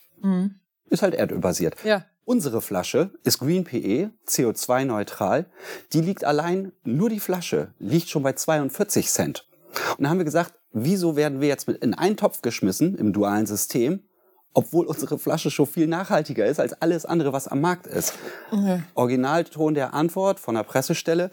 [0.89, 1.76] Ist halt erdölbasiert.
[1.84, 2.06] Ja.
[2.28, 5.46] Unsere Flasche ist Green PE, CO2-neutral.
[5.94, 9.48] Die liegt allein, nur die Flasche, liegt schon bei 42 Cent.
[9.92, 13.13] Und dann haben wir gesagt, wieso werden wir jetzt mit in einen Topf geschmissen im
[13.13, 14.02] dualen System,
[14.54, 18.13] obwohl unsere Flasche schon viel nachhaltiger ist als alles andere, was am Markt ist.
[18.94, 21.32] Originalton der Antwort von der Pressestelle,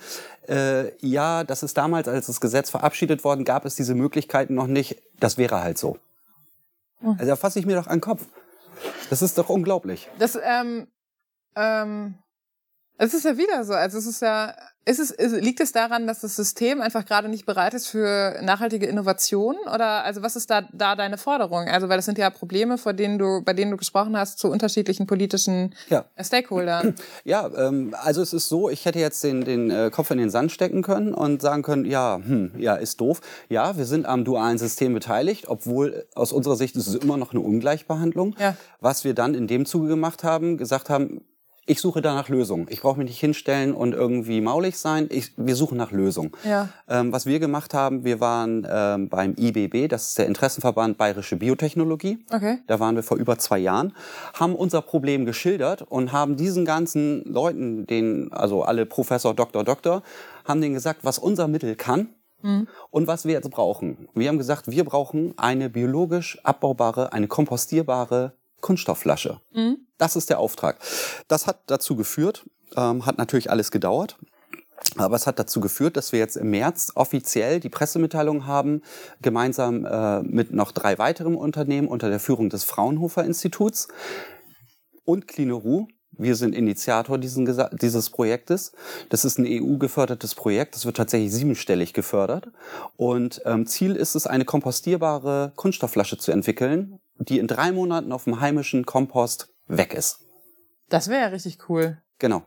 [0.48, 4.68] äh, ja, das ist damals, als das Gesetz verabschiedet worden, gab es diese Möglichkeiten noch
[4.68, 5.02] nicht.
[5.18, 5.98] Das wäre halt so.
[7.18, 8.24] Also da fasse ich mir doch an den Kopf.
[9.10, 10.08] Das ist doch unglaublich.
[10.18, 10.88] Das, ähm,
[11.56, 12.18] ähm,
[12.98, 13.74] es ist ja wieder so.
[13.74, 14.54] Also es ist ja,
[14.86, 18.38] ist es, ist, liegt es daran, dass das System einfach gerade nicht bereit ist für
[18.42, 19.60] nachhaltige Innovationen?
[19.72, 21.68] Oder also was ist da, da deine Forderung?
[21.68, 24.50] Also weil das sind ja Probleme, vor denen du, bei denen du gesprochen hast, zu
[24.50, 26.04] unterschiedlichen politischen Ja.
[26.20, 26.94] Stakeholdern.
[27.24, 30.30] Ja, ähm, also es ist so, ich hätte jetzt den, den äh, Kopf in den
[30.30, 33.20] Sand stecken können und sagen können, ja, hm, ja, ist doof.
[33.48, 37.32] Ja, wir sind am dualen System beteiligt, obwohl aus unserer Sicht ist es immer noch
[37.32, 38.36] eine Ungleichbehandlung.
[38.38, 38.56] Ja.
[38.80, 41.22] Was wir dann in dem Zuge gemacht haben, gesagt haben,
[41.66, 42.66] ich suche da nach Lösungen.
[42.68, 45.08] Ich brauche mich nicht hinstellen und irgendwie maulig sein.
[45.10, 46.32] Ich, wir suchen nach Lösungen.
[46.44, 46.68] Ja.
[46.88, 51.36] Ähm, was wir gemacht haben, wir waren ähm, beim IBB, das ist der Interessenverband Bayerische
[51.36, 52.24] Biotechnologie.
[52.32, 52.58] Okay.
[52.66, 53.94] Da waren wir vor über zwei Jahren,
[54.34, 60.02] haben unser Problem geschildert und haben diesen ganzen Leuten, den, also alle Professor, Doktor, Doktor,
[60.44, 62.08] haben denen gesagt, was unser Mittel kann
[62.90, 64.08] und was wir jetzt brauchen.
[64.14, 69.40] Wir haben gesagt, wir brauchen eine biologisch abbaubare, eine kompostierbare Kunststoffflasche.
[69.98, 70.78] Das ist der Auftrag.
[71.28, 72.46] Das hat dazu geführt,
[72.76, 74.16] ähm, hat natürlich alles gedauert.
[74.96, 78.80] Aber es hat dazu geführt, dass wir jetzt im März offiziell die Pressemitteilung haben,
[79.20, 83.88] gemeinsam äh, mit noch drei weiteren Unternehmen unter der Führung des Fraunhofer Instituts
[85.04, 85.88] und Cleaneru.
[86.16, 88.72] Wir sind Initiator diesen, dieses Projektes.
[89.10, 90.74] Das ist ein EU-gefördertes Projekt.
[90.74, 92.48] Das wird tatsächlich siebenstellig gefördert.
[92.96, 98.24] Und ähm, Ziel ist es, eine kompostierbare Kunststoffflasche zu entwickeln, die in drei Monaten auf
[98.24, 100.20] dem heimischen Kompost weg ist.
[100.88, 102.02] Das wäre ja richtig cool.
[102.18, 102.42] Genau.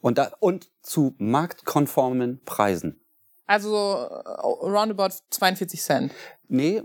[0.00, 3.00] Und, da, und zu marktkonformen Preisen.
[3.46, 6.12] Also äh, roundabout 42 Cent.
[6.48, 6.82] Nee,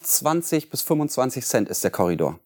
[0.00, 2.40] 20 bis 25 Cent ist der Korridor.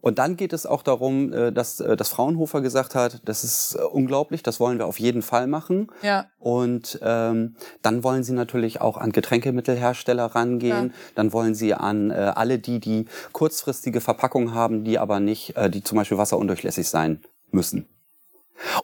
[0.00, 3.74] Und dann geht es auch darum, äh, dass äh, das Fraunhofer gesagt hat, das ist
[3.74, 5.90] äh, unglaublich, das wollen wir auf jeden Fall machen.
[6.02, 6.26] Ja.
[6.38, 10.88] Und ähm, dann wollen sie natürlich auch an Getränkemittelhersteller rangehen.
[10.88, 10.94] Ja.
[11.14, 15.70] Dann wollen sie an äh, alle die, die kurzfristige Verpackungen haben, die aber nicht, äh,
[15.70, 17.88] die zum Beispiel wasserundurchlässig sein müssen.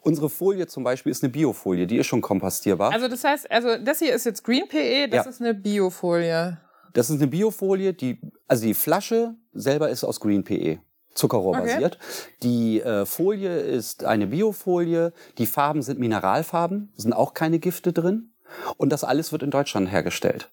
[0.01, 2.93] Unsere Folie zum Beispiel ist eine Biofolie, die ist schon kompostierbar.
[2.93, 5.29] Also das heißt, also das hier ist jetzt Green PE, das Ja.
[5.29, 6.57] ist eine Biofolie.
[6.93, 10.79] Das ist eine Biofolie, die, also die Flasche selber ist aus Green PE.
[11.15, 11.97] Zuckerrohrbasiert.
[12.43, 15.13] Die äh, Folie ist eine Biofolie.
[15.37, 18.33] Die Farben sind Mineralfarben, sind auch keine Gifte drin.
[18.77, 20.51] Und das alles wird in Deutschland hergestellt.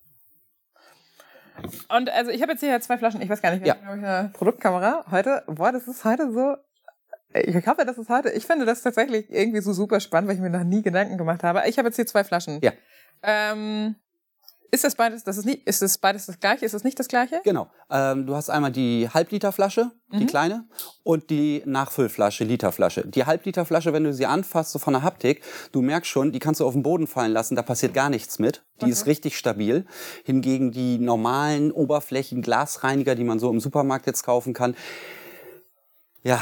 [1.94, 3.76] Und also ich habe jetzt hier zwei Flaschen, ich weiß gar nicht, wir Ja.
[3.84, 5.42] haben, ich, eine Produktkamera heute.
[5.46, 6.56] Boah, das ist heute so.
[7.34, 8.30] Ich hoffe, das ist heute.
[8.30, 11.42] Ich finde das tatsächlich irgendwie so super spannend, weil ich mir noch nie Gedanken gemacht
[11.42, 11.62] habe.
[11.66, 12.60] Ich habe jetzt hier zwei Flaschen.
[12.62, 12.72] Ja.
[13.22, 13.96] Ähm,
[14.74, 16.64] Ist das beides, das ist nicht, ist das beides das gleiche?
[16.64, 17.42] Ist das nicht das gleiche?
[17.44, 17.68] Genau.
[17.90, 20.64] Ähm, du hast einmal die Halbliterflasche, die kleine,
[21.02, 23.06] und die Nachfüllflasche, Literflasche.
[23.06, 26.60] Die Halbliterflasche, wenn du sie anfasst, so von der Haptik, du merkst schon, die kannst
[26.60, 28.64] du auf den Boden fallen lassen, da passiert gar nichts mit.
[28.80, 29.84] Die ist richtig stabil.
[30.24, 34.74] Hingegen die normalen Oberflächen, Glasreiniger, die man so im Supermarkt jetzt kaufen kann,
[36.22, 36.40] ja,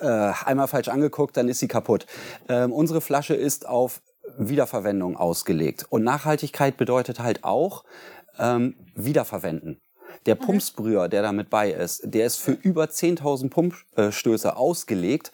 [0.00, 2.06] äh, einmal falsch angeguckt, dann ist sie kaputt.
[2.48, 4.02] Ähm, unsere Flasche ist auf
[4.38, 5.86] Wiederverwendung ausgelegt.
[5.88, 7.84] Und Nachhaltigkeit bedeutet halt auch
[8.38, 9.80] ähm, Wiederverwenden.
[10.26, 15.32] Der Pumpsprüher, der da mit bei ist, der ist für über 10.000 Pumpstöße ausgelegt.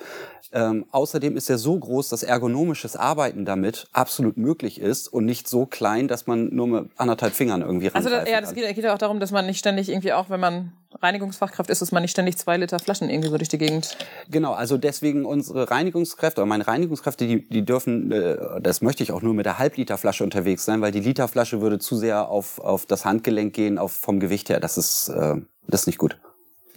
[0.51, 5.47] Ähm, außerdem ist er so groß, dass ergonomisches Arbeiten damit absolut möglich ist und nicht
[5.47, 8.63] so klein, dass man nur mit anderthalb Fingern irgendwie Also rangreifen da, ja, das kann.
[8.63, 11.83] geht, geht ja auch darum, dass man nicht ständig irgendwie auch, wenn man Reinigungsfachkraft ist,
[11.83, 13.97] dass man nicht ständig zwei Liter Flaschen irgendwie so durch die Gegend.
[14.31, 19.13] Genau, also deswegen unsere Reinigungskräfte oder meine Reinigungskräfte, die, die dürfen, äh, das möchte ich
[19.13, 22.87] auch nur mit der Halbliterflasche unterwegs sein, weil die Literflasche würde zu sehr auf, auf
[22.87, 24.61] das Handgelenk gehen, auf, vom Gewicht her.
[24.61, 26.19] Das ist, äh, das ist nicht gut.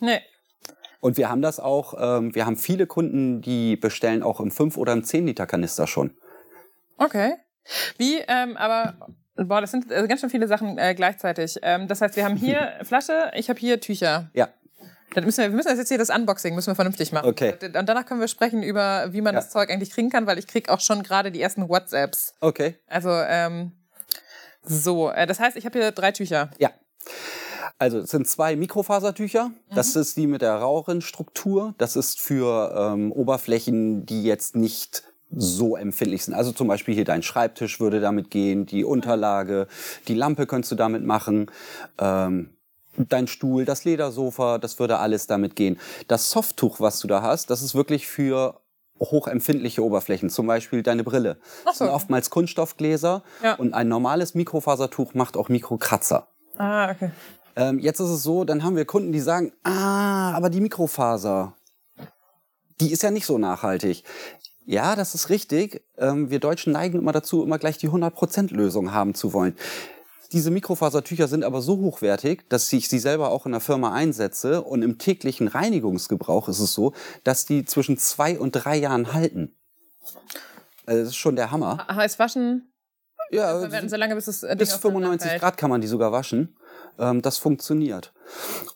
[0.02, 0.19] Nee.
[1.00, 4.78] Und wir haben das auch, ähm, wir haben viele Kunden, die bestellen auch im 5
[4.78, 6.12] oder im 10 Liter Kanister schon.
[6.97, 7.36] Okay.
[7.97, 8.95] Wie, ähm, aber,
[9.36, 11.58] boah, das sind äh, ganz schön viele Sachen äh, gleichzeitig.
[11.62, 14.30] Ähm, das heißt, wir haben hier Flasche, ich habe hier Tücher.
[14.34, 14.50] Ja,
[15.13, 17.30] Dann müssen wir, wir müssen jetzt hier das Unboxing müssen wir vernünftig machen.
[17.30, 17.54] Okay.
[17.63, 19.41] Und danach können wir sprechen über, wie man Ja.
[19.41, 22.34] das Zeug eigentlich kriegen kann, weil ich krieg auch schon gerade die ersten WhatsApps.
[22.41, 22.76] okay.
[22.88, 23.74] Also, ähm,
[24.63, 26.52] so, äh, das heißt, ich habe hier drei Tücher.
[26.60, 26.70] Ja.
[27.80, 29.50] Also es sind zwei Mikrofasertücher.
[29.74, 31.74] Das ist die mit der raueren Struktur.
[31.80, 35.04] Das ist für ähm, Oberflächen, die jetzt nicht
[35.36, 36.34] so empfindlich sind.
[36.34, 39.67] Also zum Beispiel hier dein Schreibtisch würde damit gehen, die Unterlage,
[40.08, 41.50] die Lampe könntest du damit machen.
[41.98, 42.52] Ähm,
[42.98, 45.80] Dein Stuhl, das Ledersofa, das würde alles damit gehen.
[46.10, 48.60] Das Softtuch, was du da hast, das ist wirklich für
[49.00, 51.38] hochempfindliche Oberflächen, zum Beispiel deine Brille.
[51.63, 51.86] Das so.
[51.86, 53.54] sind oftmals Kunststoffgläser Ja.
[53.56, 56.28] und ein normales Mikrofasertuch macht auch Mikrokratzer.
[56.58, 57.12] Ah, okay.
[57.56, 61.54] Ähm, jetzt ist es so, dann haben wir Kunden, die sagen, ah, aber die Mikrofaser,
[62.82, 64.04] die ist ja nicht so nachhaltig.
[64.65, 65.84] Ja, das ist richtig.
[65.97, 69.56] Ähm, wir Deutschen neigen immer dazu, immer gleich die 100%-Lösung haben zu wollen.
[70.32, 74.62] Diese Mikrofasertücher sind aber so hochwertig, dass ich sie selber auch in der Firma einsetze
[74.62, 76.93] und im täglichen Reinigungsgebrauch ist es so,
[77.26, 79.58] dass die zwischen zwei und drei Jahren halten.
[80.86, 81.86] Also das ist schon der Hammer.
[81.89, 82.71] Heiß waschen,
[83.30, 85.41] Ja, verwenden, solange bis es äh, Ding bis aufeinander 95 fällt.
[85.41, 86.58] Grad kann man die sogar waschen.
[86.97, 88.13] Ähm, das funktioniert.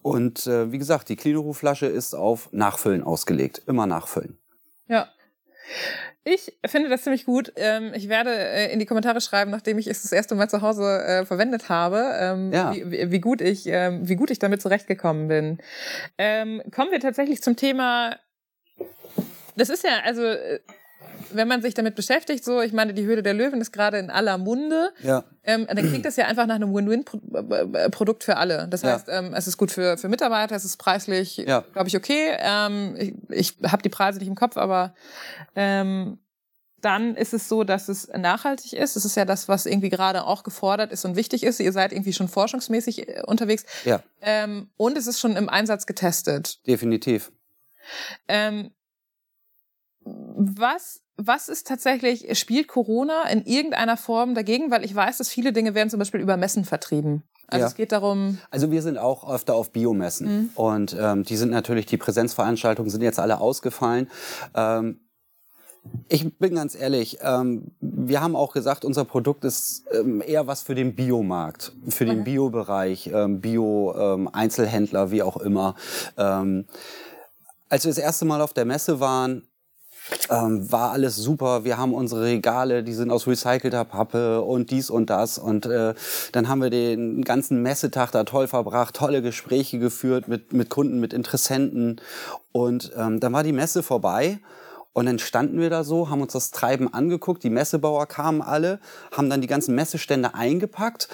[0.02, 3.62] Und äh, wie gesagt, die Cleanro-Flasche ist auf Nachfüllen ausgelegt.
[3.66, 4.38] Immer nachfüllen.
[4.88, 5.08] Ja.
[6.24, 7.54] Ich finde das ziemlich gut.
[7.56, 10.62] Ähm, ich werde äh, in die Kommentare schreiben, nachdem ich es das erste Mal zu
[10.62, 12.74] Hause äh, verwendet habe, ähm, Ja.
[12.74, 15.60] wie, wie, gut ich, ähm, wie gut ich damit zurechtgekommen bin.
[16.18, 18.18] Kommen wir tatsächlich zum Thema.
[19.56, 20.60] Das ist ja also, äh,
[21.34, 24.10] wenn man sich damit beschäftigt, so, ich meine, die Höhle der Löwen ist gerade in
[24.10, 24.92] aller Munde.
[25.02, 25.24] Ja.
[25.44, 28.68] Ähm, dann klingt das ja einfach nach einem Win-Win-Produkt für alle.
[28.70, 28.94] Das Ja.
[28.94, 31.64] heißt, ähm, es ist gut für, für Mitarbeiter, es ist preislich, Ja.
[31.74, 32.36] glaube ich, okay.
[32.40, 34.94] Ähm, ich ich habe die Preise nicht im Kopf, aber
[35.56, 36.20] ähm,
[36.82, 38.96] dann ist es so, dass es nachhaltig ist.
[38.96, 41.60] Es ist ja das, was irgendwie gerade auch gefordert ist und wichtig ist.
[41.60, 43.66] Ihr seid irgendwie schon forschungsmäßig äh, unterwegs.
[43.86, 46.66] Ja, Ähm, und es ist schon im Einsatz getestet.
[46.68, 47.32] definitiv.
[48.28, 48.72] Ähm,
[50.06, 54.70] was, was ist tatsächlich, spielt Corona in irgendeiner Form dagegen?
[54.72, 57.24] Weil ich weiß, dass viele Dinge werden zum Beispiel über Messen vertrieben.
[57.48, 57.68] Also Ja.
[57.68, 60.52] es geht darum, Also wir sind auch öfter auf Biomessen.
[60.56, 64.10] Und ähm, die sind natürlich, die Präsenzveranstaltungen sind jetzt alle ausgefallen.
[64.56, 65.00] Ähm,
[66.08, 70.64] ich bin ganz ehrlich, ähm, wir haben auch gesagt, unser Produkt ist ähm, eher was
[70.64, 75.76] für den Biomarkt, für den Biobereich, ähm, Bio-Einzelhändler, wie auch immer.
[76.18, 76.66] Ähm,
[77.70, 79.48] als wir das erste Mal auf der Messe waren,
[80.30, 81.64] ähm, war alles super.
[81.64, 85.38] Wir haben unsere Regale, die sind aus recycelter Pappe und dies und das.
[85.38, 85.94] Und äh,
[86.32, 91.00] dann haben wir den ganzen Messetag da toll verbracht, tolle Gespräche geführt mit, mit Kunden,
[91.00, 92.02] mit Interessenten.
[92.52, 94.40] Und ähm, dann war die Messe vorbei.
[94.94, 97.44] Und dann standen wir da so, haben uns das Treiben angeguckt.
[97.44, 98.80] Die Messebauer kamen alle,
[99.12, 101.10] haben dann die ganzen Messestände eingepackt.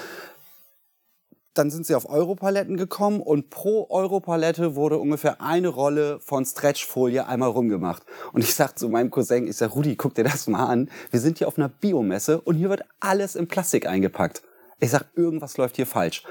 [1.54, 7.28] Dann sind sie auf Europaletten gekommen und pro Europalette wurde ungefähr eine Rolle von Stretchfolie
[7.28, 8.04] einmal rumgemacht.
[8.32, 10.90] Und ich sag zu meinem Cousin, ich sag, Rudi, guck dir das mal an.
[11.10, 14.44] Wir sind hier auf einer Biomesse und hier wird alles in Plastik eingepackt.
[14.80, 16.24] Ich sag, irgendwas läuft hier falsch.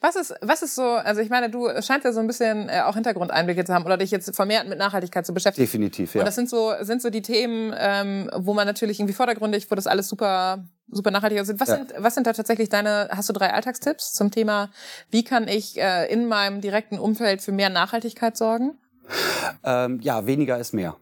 [0.00, 2.80] Was ist, was ist so, also ich meine, du scheinst ja so ein bisschen äh,
[2.80, 5.66] auch Hintergrundeinblicke zu haben oder dich jetzt vermehrt mit Nachhaltigkeit zu beschäftigen.
[5.66, 6.24] Definitiv, Und ja.
[6.24, 9.86] das sind so, sind so die Themen, ähm, wo man natürlich irgendwie vordergründig, wo das
[9.86, 11.60] alles super, super nachhaltig aussieht.
[11.60, 11.76] Was Ja.
[11.76, 14.70] sind, was sind da tatsächlich deine, hast du drei Alltagstipps zum Thema,
[15.10, 18.78] wie kann ich äh, in meinem direkten Umfeld für mehr Nachhaltigkeit sorgen?
[19.64, 20.96] Ähm, ja, weniger ist mehr.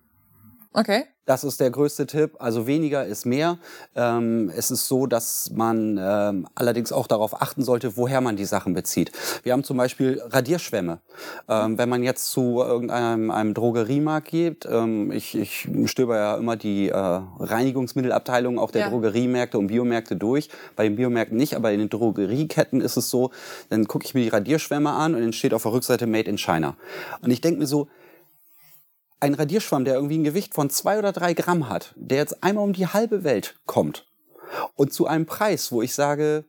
[0.72, 1.04] Okay.
[1.24, 2.32] Das ist der größte Tipp.
[2.40, 3.58] Also weniger ist mehr.
[3.94, 8.44] Ähm, es ist so, dass man ähm, allerdings auch darauf achten sollte, woher man die
[8.44, 9.12] Sachen bezieht.
[9.44, 10.98] Wir haben zum Beispiel Radierschwämme.
[11.48, 16.56] Ähm, wenn man jetzt zu irgendeinem einem Drogeriemarkt geht, ähm, ich, ich stöber ja immer
[16.56, 18.90] die äh, Reinigungsmittelabteilung auch der Ja.
[18.90, 20.48] Drogeriemärkte und Biomärkte durch.
[20.74, 23.30] Bei den Biomärkten nicht, aber in den Drogerieketten ist es so,
[23.70, 26.36] dann gucke ich mir die Radierschwämme an und dann steht auf der Rückseite Made in
[26.36, 26.74] China.
[27.20, 27.86] Und ich denke mir so,
[29.22, 32.64] ein Radierschwamm, der irgendwie ein Gewicht von zwei oder drei Gramm hat, der jetzt einmal
[32.64, 34.06] um die halbe Welt kommt
[34.74, 36.44] und zu einem Preis, wo ich sage,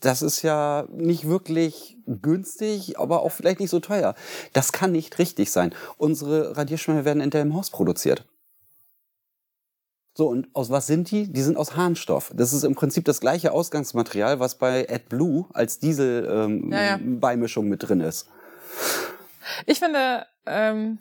[0.00, 4.14] das ist ja nicht wirklich günstig, aber auch vielleicht nicht so teuer.
[4.52, 5.74] Das kann nicht richtig sein.
[5.98, 8.26] Unsere Radierschwämme werden in Delmenhorst produziert.
[10.14, 11.30] So, und aus was sind die?
[11.30, 12.32] Die sind aus Harnstoff.
[12.34, 16.96] Das ist im Prinzip das gleiche Ausgangsmaterial, was bei AdBlue als Dieselbeimischung ähm, Ja,
[17.46, 17.70] ja.
[17.70, 18.28] Mit drin ist.
[19.66, 20.98] Ich finde, ähm,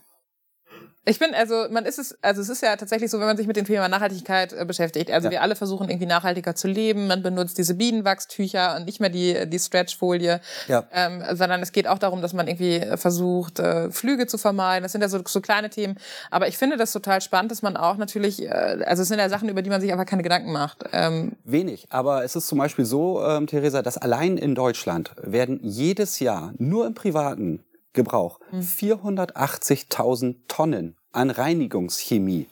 [1.08, 3.46] ich bin, also man ist es, also es ist ja tatsächlich so, wenn man sich
[3.48, 5.12] mit dem Thema Nachhaltigkeit äh, beschäftigt.
[5.12, 5.32] Also Ja.
[5.34, 7.08] wir alle versuchen irgendwie nachhaltiger zu leben.
[7.08, 10.84] Man benutzt diese Bienenwachstücher und nicht mehr die die Stretchfolie, Ja.
[10.92, 14.84] ähm, sondern es geht auch darum, dass man irgendwie versucht äh, Flüge zu vermeiden.
[14.84, 15.98] Das sind ja so, so kleine Themen.
[16.32, 18.50] Aber ich finde das total spannend, dass man auch natürlich, äh,
[18.86, 20.84] also es sind ja Sachen, über die man sich einfach keine Gedanken macht.
[20.92, 25.60] Ähm, Wenig, aber es ist zum Beispiel so, ähm, Theresa, dass allein in Deutschland werden
[25.62, 27.64] jedes Jahr nur im privaten
[27.96, 32.48] Gebrauch 480.000 Tonnen an Reinigungschemie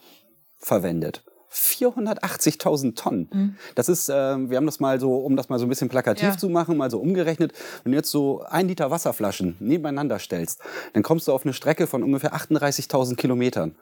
[0.57, 1.23] verwendet.
[1.51, 3.57] 480.000 Tonnen.
[3.75, 6.23] Das ist, ähm, wir haben das mal so, um das mal so ein bisschen plakativ
[6.29, 6.37] Ja.
[6.37, 7.53] zu machen, mal so umgerechnet.
[7.83, 10.61] Wenn du jetzt so ein Liter Wasserflaschen nebeneinander stellst,
[10.93, 13.75] dann kommst du auf eine Strecke von ungefähr 38.000 Kilometern.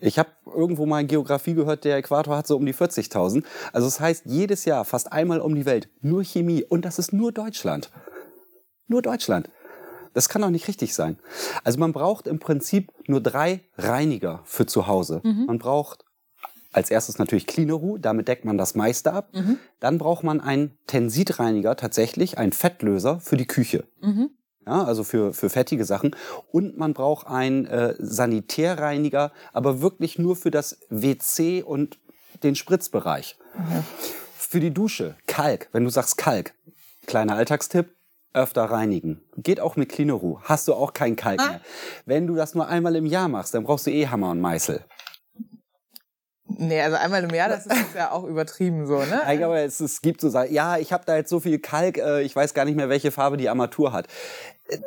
[0.00, 3.44] Ich habe irgendwo mal in Geografie gehört, der Äquator hat so um die 40.000.
[3.72, 6.64] Also das heißt, jedes Jahr fast einmal um die Welt nur Chemie.
[6.64, 7.90] Und das ist nur Deutschland.
[8.88, 9.48] Nur Deutschland.
[10.14, 11.18] Das kann doch nicht richtig sein.
[11.64, 15.20] Also man braucht im Prinzip nur drei Reiniger für zu Hause.
[15.46, 16.04] Man braucht
[16.72, 19.30] als erstes natürlich Cleaneru, damit deckt man das meiste ab.
[19.80, 23.84] Dann braucht man einen Tensidreiniger, tatsächlich einen Fettlöser für die Küche.
[24.66, 26.14] Ja, also für, für fettige Sachen.
[26.52, 31.98] Und man braucht einen äh, Sanitärreiniger, aber wirklich nur für das WC und
[32.42, 33.36] den Spritzbereich.
[34.36, 35.68] Für die Dusche, Kalk.
[35.72, 36.54] Wenn du sagst Kalk,
[37.06, 37.94] kleiner Alltagstipp,
[38.34, 39.20] öfter reinigen.
[39.36, 40.38] Geht auch mit Cleaneru.
[40.42, 41.60] Hast du auch keinen Kalk mehr.
[42.06, 44.84] Wenn du das nur einmal im Jahr machst, dann brauchst du eh Hammer und Meißel.
[46.46, 49.22] nee, also einmal im Jahr, das ist ja auch übertrieben so, ne?
[49.24, 51.98] Eigentlich, aber es, es gibt so Sachen, ja, ich habe da jetzt so viel Kalk,
[51.98, 54.06] äh, ich weiß gar nicht mehr, welche Farbe die Armatur hat.
[54.68, 54.78] Äh,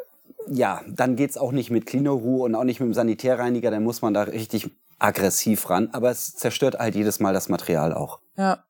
[0.48, 4.02] ja, dann geht's auch nicht mit Cleaneru und auch nicht mit dem Sanitärreiniger, dann muss
[4.02, 5.90] man da richtig aggressiv ran.
[5.92, 8.20] Aber es zerstört halt jedes Mal das Material auch.
[8.38, 8.64] Ja.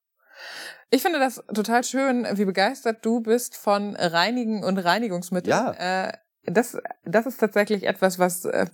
[0.96, 5.52] Ich finde das total schön, wie begeistert du bist von Reinigen und Reinigungsmitteln.
[5.52, 6.06] Ja.
[6.06, 6.14] Äh,
[6.46, 8.68] das, das ist tatsächlich etwas, was, äh,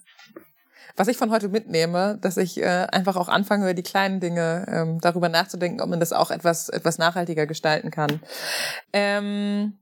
[0.95, 4.67] was ich von heute mitnehme, dass ich äh, einfach auch anfange, über die kleinen Dinge
[4.69, 8.19] ähm, darüber nachzudenken, ob man das auch etwas, etwas nachhaltiger gestalten kann.
[8.93, 9.79] Ähm,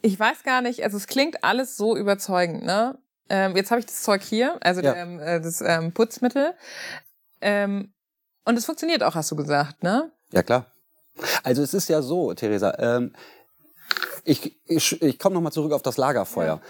[0.00, 2.96] ich weiß gar nicht, also es klingt alles so überzeugend, ne?
[3.28, 4.94] Ähm, jetzt habe ich das Zeug hier, also Ja.
[4.94, 6.54] ähm, äh, das ähm, Putzmittel.
[7.42, 7.93] Ähm,
[8.44, 10.10] und es funktioniert auch, hast du gesagt, ne?
[10.32, 10.66] Ja, klar.
[11.42, 13.12] Also es ist ja so, Theresa, ähm,
[14.24, 16.60] ich, ich, ich komme nochmal zurück auf das Lagerfeuer.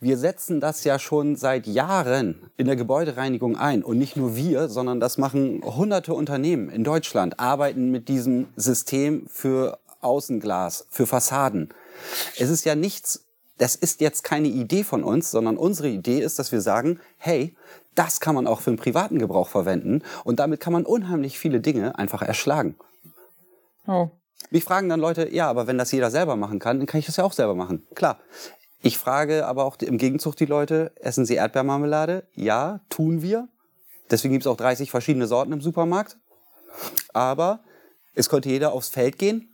[0.00, 3.82] Wir setzen das ja schon seit Jahren in der Gebäudereinigung ein.
[3.82, 9.26] Und nicht nur wir, sondern das machen hunderte Unternehmen in Deutschland, arbeiten mit diesem System
[9.26, 11.70] für Außenglas, für Fassaden.
[12.38, 13.25] Es ist ja nichts,
[13.58, 17.54] das ist jetzt keine Idee von uns, sondern unsere Idee ist, dass wir sagen, hey,
[17.94, 21.60] das kann man auch für den privaten Gebrauch verwenden und damit kann man unheimlich viele
[21.60, 22.76] Dinge einfach erschlagen.
[23.86, 24.10] Oh.
[24.50, 27.06] Mich fragen dann Leute, ja, aber wenn das jeder selber machen kann, dann kann ich
[27.06, 27.86] das ja auch selber machen.
[27.94, 28.18] Klar.
[28.82, 32.24] Ich frage aber auch im Gegenzug die Leute, essen sie Erdbeermarmelade?
[32.34, 33.48] Ja, tun wir.
[34.10, 36.18] Deswegen gibt es auch 30 verschiedene Sorten im Supermarkt.
[37.12, 37.60] Aber
[38.14, 39.48] es könnte jeder aufs Feld gehen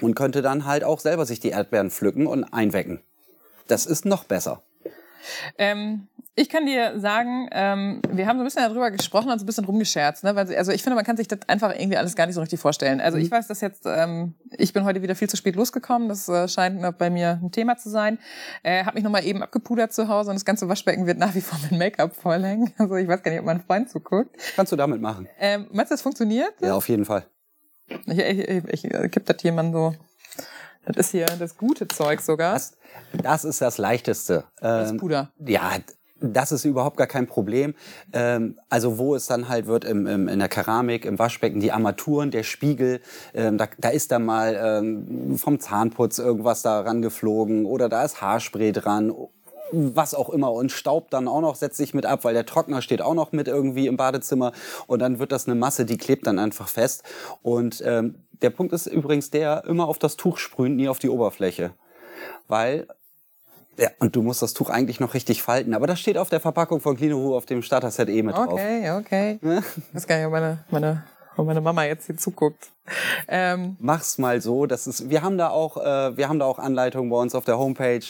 [0.00, 3.00] und könnte dann halt auch selber sich die Erdbeeren pflücken und einwecken.
[3.68, 4.62] Das ist noch besser.
[5.58, 9.44] Ähm, ich kann dir sagen, ähm, wir haben so ein bisschen darüber gesprochen und so
[9.44, 10.24] ein bisschen rumgescherzt.
[10.24, 10.34] Ne?
[10.34, 12.58] Weil, also ich finde, man kann sich das einfach irgendwie alles gar nicht so richtig
[12.58, 13.00] vorstellen.
[13.00, 16.08] Also ich weiß, dass jetzt, ähm, ich bin heute wieder viel zu spät losgekommen.
[16.08, 18.18] Das äh, scheint bei mir ein Thema zu sein.
[18.64, 21.40] Äh, habe mich nochmal eben abgepudert zu Hause und das ganze Waschbecken wird nach wie
[21.40, 22.72] vor mit Make-up vollhängen.
[22.84, 24.36] Also ich weiß gar nicht, ob mein Freund zuguckt.
[24.56, 25.28] Kannst du damit machen?
[25.38, 26.52] Ähm, meinst du, das funktioniert?
[26.60, 27.24] Ja, auf jeden Fall.
[28.06, 29.94] Ich, ich, ich, ich kipp das jemand so.
[30.86, 32.54] Das ist hier das gute Zeug sogar.
[32.54, 32.76] Das,
[33.12, 34.44] das ist das Leichteste.
[34.60, 35.30] Das Ähm, Puder.
[35.44, 35.72] Ja,
[36.20, 37.74] das ist überhaupt gar kein Problem.
[38.12, 41.72] Ähm, also wo es dann halt wird im, im, in der Keramik, im Waschbecken, die
[41.72, 43.00] Armaturen, der Spiegel,
[43.34, 48.20] ähm, da, da ist dann mal ähm, vom Zahnputz irgendwas da rangeflogen oder da ist
[48.20, 49.12] Haarspray dran
[49.72, 52.82] was auch immer und Staub dann auch noch setzt sich mit ab, weil der Trockner
[52.82, 54.52] steht auch noch mit irgendwie im Badezimmer
[54.86, 57.02] und dann wird das eine Masse, die klebt dann einfach fest.
[57.42, 61.08] Und ähm, der Punkt ist übrigens der, immer auf das Tuch sprühen, nie auf die
[61.08, 61.72] Oberfläche.
[62.46, 62.86] Weil
[63.76, 65.74] ja, und du musst das Tuch eigentlich noch richtig falten.
[65.74, 68.52] Aber das steht auf der Verpackung von Clean auf dem Starter-Set eh mit drauf.
[68.52, 69.38] Okay, okay.
[69.42, 71.04] Ich weiß gar nicht, ob meine, meine,
[71.36, 72.68] ob meine Mama jetzt hier zuguckt.
[73.26, 73.76] Ähm.
[73.80, 74.66] Mach's mal so.
[74.66, 77.44] Das ist, wir haben da auch, äh, wir haben da auch Anleitungen bei uns auf
[77.44, 78.04] der Homepage.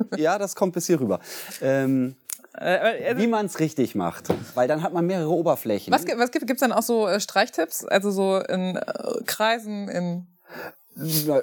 [0.16, 1.20] ja, das kommt bis hier rüber.
[1.60, 2.16] Ähm,
[2.54, 5.92] äh, also, wie man es richtig macht, weil dann hat man mehrere Oberflächen.
[5.92, 8.82] Was, was gibt es dann auch so äh, Streichtipps, also so in äh,
[9.26, 10.26] Kreisen, in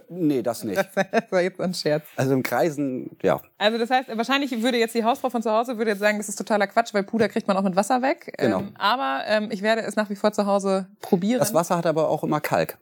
[0.10, 0.78] nee, das nicht.
[1.12, 2.06] Das war jetzt ein Scherz.
[2.16, 3.40] Also im Kreisen, ja.
[3.58, 6.30] Also das heißt, wahrscheinlich würde jetzt die Hausfrau von zu Hause würde jetzt sagen, das
[6.30, 8.34] ist totaler Quatsch, weil Puder kriegt man auch mit Wasser weg.
[8.38, 8.60] Genau.
[8.60, 11.40] Ähm, aber ähm, ich werde es nach wie vor zu Hause probieren.
[11.40, 12.78] Das Wasser hat aber auch immer Kalk.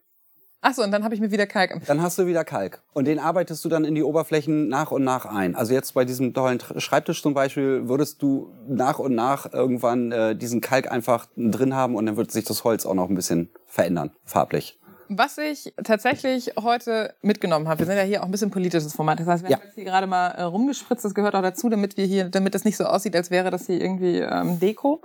[0.67, 1.79] Ach so, und dann habe ich mir wieder Kalk.
[1.85, 2.81] Dann hast du wieder Kalk.
[2.93, 5.55] Und den arbeitest du dann in die Oberflächen nach und nach ein.
[5.55, 10.35] Also jetzt bei diesem tollen Schreibtisch zum Beispiel würdest du nach und nach irgendwann äh,
[10.35, 13.51] diesen Kalk einfach drin haben und dann wird sich das Holz auch noch ein bisschen
[13.67, 14.79] verändern, farblich.
[15.07, 19.19] Was ich tatsächlich heute mitgenommen habe, wir sind ja hier auch ein bisschen politisches Format.
[19.19, 19.57] Das heißt, wir ja.
[19.57, 22.55] haben jetzt hier gerade mal äh, rumgespritzt, das gehört auch dazu, damit wir hier, damit
[22.55, 25.03] das nicht so aussieht, als wäre das hier irgendwie ähm, Deko.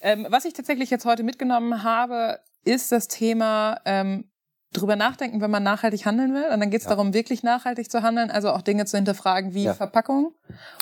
[0.00, 4.26] Ähm, was ich tatsächlich jetzt heute mitgenommen habe, ist das Thema ähm,
[4.72, 6.44] drüber nachdenken, wenn man nachhaltig handeln will.
[6.52, 6.90] Und dann geht es ja.
[6.90, 9.74] darum, wirklich nachhaltig zu handeln, also auch Dinge zu hinterfragen wie ja.
[9.74, 10.32] Verpackung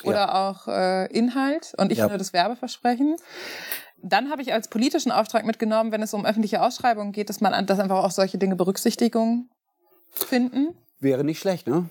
[0.04, 0.48] oder ja.
[0.48, 3.16] auch äh, Inhalt und nicht nur das Werbeversprechen.
[4.02, 7.66] Dann habe ich als politischen Auftrag mitgenommen, wenn es um öffentliche Ausschreibungen geht, dass man
[7.66, 9.48] dass einfach auch solche Dinge Berücksichtigung
[10.10, 10.74] finden.
[11.00, 11.88] Wäre nicht schlecht, ne?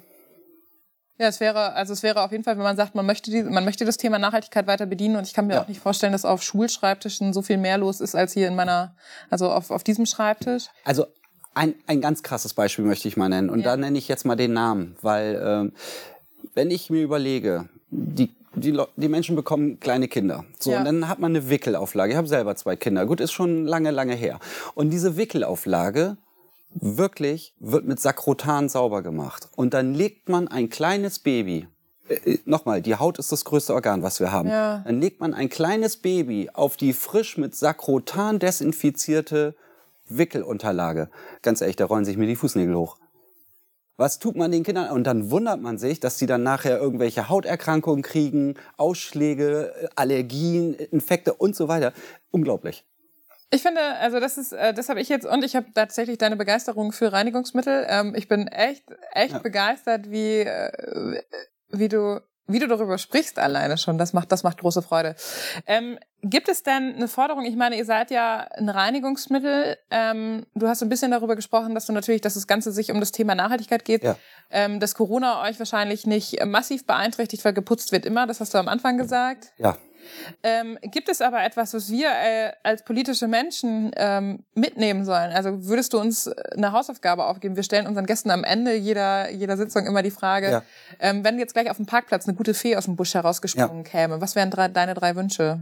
[1.19, 3.43] Ja, es wäre, also es wäre auf jeden Fall, wenn man sagt, man möchte, die,
[3.43, 5.61] man möchte das Thema Nachhaltigkeit weiter bedienen und ich kann mir ja.
[5.61, 8.95] auch nicht vorstellen, dass auf Schulschreibtischen so viel mehr los ist als hier in meiner,
[9.29, 10.67] also auf, auf diesem Schreibtisch.
[10.85, 11.07] Also
[11.53, 13.65] ein, ein ganz krasses Beispiel möchte ich mal nennen und ja.
[13.65, 15.73] da nenne ich jetzt mal den Namen, weil ähm,
[16.53, 20.43] wenn ich mir überlege, die die, die Menschen bekommen kleine Kinder.
[20.59, 20.79] So, ja.
[20.79, 22.11] und dann hat man eine Wickelauflage.
[22.11, 23.05] Ich habe selber zwei Kinder.
[23.05, 24.39] Gut, ist schon lange, lange her.
[24.73, 26.17] Und diese Wickelauflage
[26.73, 29.49] wirklich wird mit Sakrotan sauber gemacht.
[29.55, 31.67] Und dann legt man ein kleines Baby
[32.09, 34.49] äh, äh, nochmal, die Haut ist das größte Organ, was wir haben.
[34.49, 34.81] Ja.
[34.85, 39.55] Dann legt man ein kleines Baby auf die frisch mit Sakrotan desinfizierte
[40.09, 41.09] Wickelunterlage.
[41.41, 42.97] Ganz ehrlich, da rollen sich mir die Fußnägel hoch.
[43.97, 44.91] Was tut man den Kindern?
[44.91, 51.33] Und dann wundert man sich, dass sie dann nachher irgendwelche Hauterkrankungen kriegen, Ausschläge, Allergien, Infekte
[51.33, 51.91] und so weiter.
[52.31, 52.85] Unglaublich.
[53.51, 56.37] Ich finde, also das ist, äh, das habe ich jetzt und ich habe tatsächlich deine
[56.37, 57.85] Begeisterung für Reinigungsmittel.
[57.89, 59.39] Ähm, ich bin echt, echt ja.
[59.39, 61.21] begeistert, wie, äh,
[61.69, 65.15] wie du wie du darüber sprichst alleine schon, das macht, das macht große Freude.
[65.67, 67.45] Ähm, gibt es denn eine Forderung?
[67.45, 69.77] Ich meine, ihr seid ja ein Reinigungsmittel.
[69.91, 72.99] Ähm, du hast ein bisschen darüber gesprochen, dass du natürlich, dass das Ganze sich um
[72.99, 74.15] das Thema Nachhaltigkeit geht, ja.
[74.49, 78.27] ähm, dass Corona euch wahrscheinlich nicht massiv beeinträchtigt, weil geputzt wird immer.
[78.27, 79.53] Das hast du am Anfang gesagt.
[79.57, 79.77] Ja.
[80.43, 85.31] Ähm, gibt es aber etwas, was wir äh, als politische Menschen ähm, mitnehmen sollen?
[85.31, 87.55] Also würdest du uns eine Hausaufgabe aufgeben?
[87.55, 90.63] Wir stellen unseren Gästen am Ende jeder, jeder Sitzung immer die Frage, ja.
[90.99, 93.89] ähm, wenn jetzt gleich auf dem Parkplatz eine gute Fee aus dem Busch herausgesprungen ja.
[93.91, 95.61] käme, was wären drei, deine drei Wünsche?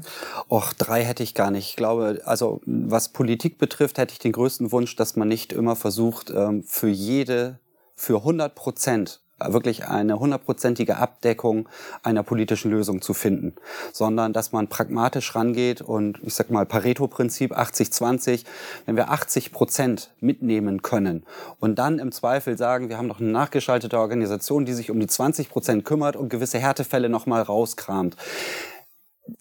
[0.49, 1.69] Och, drei hätte ich gar nicht.
[1.69, 5.75] Ich glaube, also was Politik betrifft, hätte ich den größten Wunsch, dass man nicht immer
[5.75, 7.59] versucht, ähm, für jede,
[7.95, 11.69] für 100 Prozent wirklich eine hundertprozentige Abdeckung
[12.03, 13.55] einer politischen Lösung zu finden,
[13.93, 18.45] sondern dass man pragmatisch rangeht und ich sag mal Pareto-Prinzip 80-20,
[18.85, 21.25] wenn wir 80 Prozent mitnehmen können
[21.59, 25.07] und dann im Zweifel sagen, wir haben noch eine nachgeschaltete Organisation, die sich um die
[25.07, 28.15] 20 Prozent kümmert und gewisse Härtefälle nochmal rauskramt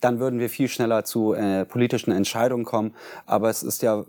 [0.01, 2.95] dann würden wir viel schneller zu äh, politischen Entscheidungen kommen.
[3.25, 4.05] Aber es ist ja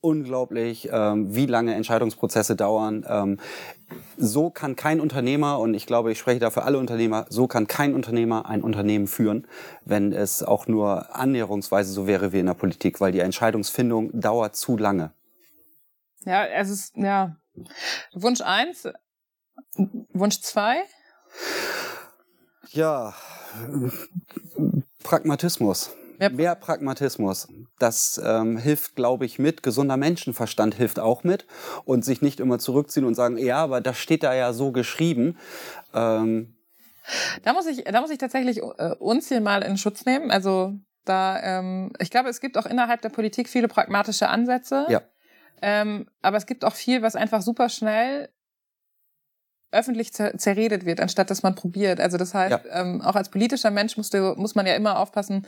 [0.00, 3.04] unglaublich, ähm, wie lange Entscheidungsprozesse dauern.
[3.08, 3.38] Ähm,
[4.16, 7.66] so kann kein Unternehmer, und ich glaube, ich spreche da für alle Unternehmer, so kann
[7.66, 9.46] kein Unternehmer ein Unternehmen führen,
[9.84, 14.56] wenn es auch nur annäherungsweise so wäre wie in der Politik, weil die Entscheidungsfindung dauert
[14.56, 15.12] zu lange.
[16.24, 17.36] Ja, es ist, ja.
[18.12, 18.88] Wunsch eins,
[20.12, 20.82] Wunsch zwei?
[22.70, 23.14] Ja,
[25.02, 25.90] Pragmatismus.
[26.20, 27.48] Mehr, Mehr Pragmatismus.
[27.78, 29.62] Das ähm, hilft, glaube ich, mit.
[29.62, 31.46] Gesunder Menschenverstand hilft auch mit.
[31.84, 35.38] Und sich nicht immer zurückziehen und sagen, ja, aber das steht da ja so geschrieben.
[35.94, 36.54] Ähm,
[37.42, 40.30] da muss ich, da muss ich tatsächlich äh, uns hier mal in Schutz nehmen.
[40.30, 40.74] Also
[41.06, 44.86] da, ähm, ich glaube, es gibt auch innerhalb der Politik viele pragmatische Ansätze.
[44.90, 45.00] Ja.
[45.62, 48.28] Ähm, aber es gibt auch viel, was einfach super schnell
[49.72, 52.00] öffentlich zer zerredet wird, anstatt dass man probiert.
[52.00, 52.80] Also das heißt, ja.
[52.80, 55.46] ähm, auch als politischer Mensch musst du, muss man ja immer aufpassen,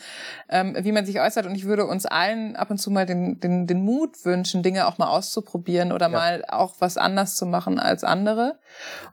[0.49, 1.47] ähm, wie man sich äußert.
[1.47, 4.87] Und ich würde uns allen ab und zu mal den, den, den Mut wünschen, Dinge
[4.87, 6.13] auch mal auszuprobieren oder ja.
[6.13, 8.59] mal auch was anders zu machen als andere.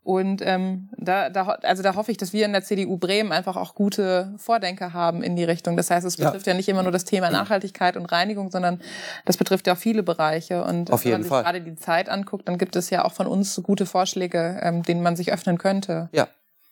[0.03, 3.57] Und ähm, da, da, also da hoffe ich, dass wir in der CDU Bremen einfach
[3.57, 5.75] auch gute Vordenker haben in die Richtung.
[5.75, 8.79] Das heißt, es betrifft ja, ja nicht immer nur das Thema Nachhaltigkeit und Reinigung, sondern
[9.25, 10.63] das betrifft ja auch viele Bereiche.
[10.63, 11.43] Und Auf wenn man sich Fall.
[11.43, 15.03] gerade die Zeit anguckt, dann gibt es ja auch von uns gute Vorschläge, ähm, denen
[15.03, 16.09] man sich öffnen könnte.
[16.11, 16.27] Ja.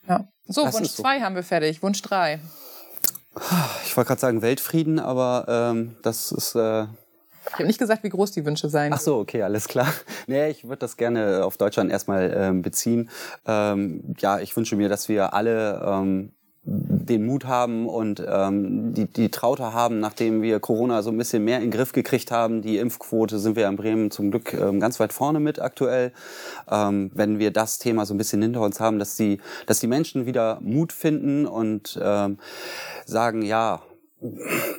[0.07, 0.27] ja.
[0.47, 1.23] So, das Wunsch 2 so.
[1.23, 1.81] haben wir fertig.
[1.81, 2.39] Wunsch 3.
[3.85, 6.55] Ich wollte gerade sagen Weltfrieden, aber ähm, das ist.
[6.55, 6.87] Äh
[7.47, 8.91] ich habe nicht gesagt, wie groß die Wünsche sein.
[8.93, 9.87] Ach so, okay, alles klar.
[10.27, 13.09] Nee, ich würde das gerne auf Deutschland erstmal ähm, beziehen.
[13.45, 16.33] Ähm, ja, ich wünsche mir, dass wir alle ähm,
[16.69, 21.45] den Mut haben und ähm, die, die Traute haben, nachdem wir Corona so ein bisschen
[21.45, 22.61] mehr in den Griff gekriegt haben.
[22.61, 26.11] Die Impfquote sind wir in Bremen zum Glück ähm, ganz weit vorne mit aktuell.
[26.69, 29.87] Ähm, wenn wir das Thema so ein bisschen hinter uns haben, dass die, dass die
[29.87, 32.37] Menschen wieder Mut finden und ähm,
[33.05, 33.81] sagen, ja,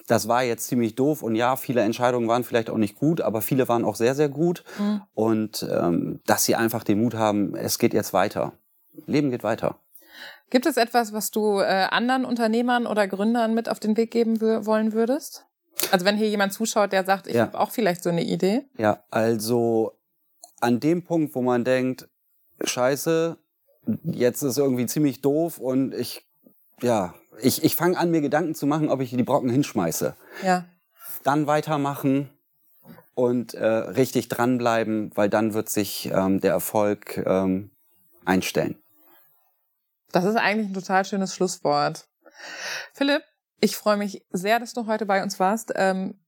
[0.06, 3.40] das war jetzt ziemlich doof und ja, viele Entscheidungen waren vielleicht auch nicht gut, aber
[3.40, 4.62] viele waren auch sehr, sehr gut.
[4.78, 5.02] Mhm.
[5.14, 8.52] Und ähm, dass sie einfach den Mut haben, es geht jetzt weiter.
[9.06, 9.76] Leben geht weiter.
[10.50, 14.40] Gibt es etwas, was du äh, anderen Unternehmern oder Gründern mit auf den Weg geben
[14.40, 15.44] wollen würdest?
[15.92, 17.42] Also wenn hier jemand zuschaut, der sagt, ich ja.
[17.42, 18.64] habe auch vielleicht so eine Idee.
[18.76, 19.92] Ja, also
[20.60, 22.08] an dem Punkt, wo man denkt,
[22.62, 23.36] scheiße,
[24.04, 26.26] jetzt ist irgendwie ziemlich doof und ich,
[26.80, 30.16] ja, ich, ich fange an, mir Gedanken zu machen, ob ich die Brocken hinschmeiße.
[30.44, 30.64] Ja.
[31.22, 32.30] Dann weitermachen
[33.14, 37.70] und äh, richtig dranbleiben, weil dann wird sich ähm, der Erfolg ähm,
[38.24, 38.78] einstellen.
[40.12, 42.08] Das ist eigentlich ein total schönes Schlusswort.
[42.92, 43.22] Philipp,
[43.60, 45.72] ich freue mich sehr, dass du heute bei uns warst.
[45.74, 46.20] Ähm,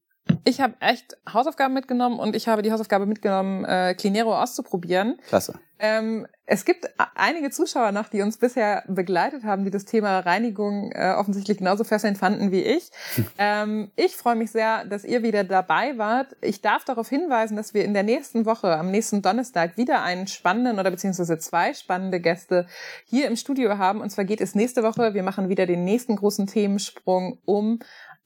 [0.43, 5.19] ich habe echt Hausaufgaben mitgenommen und ich habe die Hausaufgabe mitgenommen, äh, Clinero auszuprobieren.
[5.27, 5.59] Klasse.
[5.83, 10.91] Ähm, es gibt einige Zuschauer noch, die uns bisher begleitet haben, die das Thema Reinigung
[10.91, 12.91] äh, offensichtlich genauso fesselnd fanden wie ich.
[13.39, 16.35] ähm, ich freue mich sehr, dass ihr wieder dabei wart.
[16.41, 20.27] Ich darf darauf hinweisen, dass wir in der nächsten Woche, am nächsten Donnerstag, wieder einen
[20.27, 22.67] spannenden oder beziehungsweise zwei spannende Gäste
[23.05, 24.01] hier im Studio haben.
[24.01, 27.79] Und zwar geht es nächste Woche, wir machen wieder den nächsten großen Themensprung um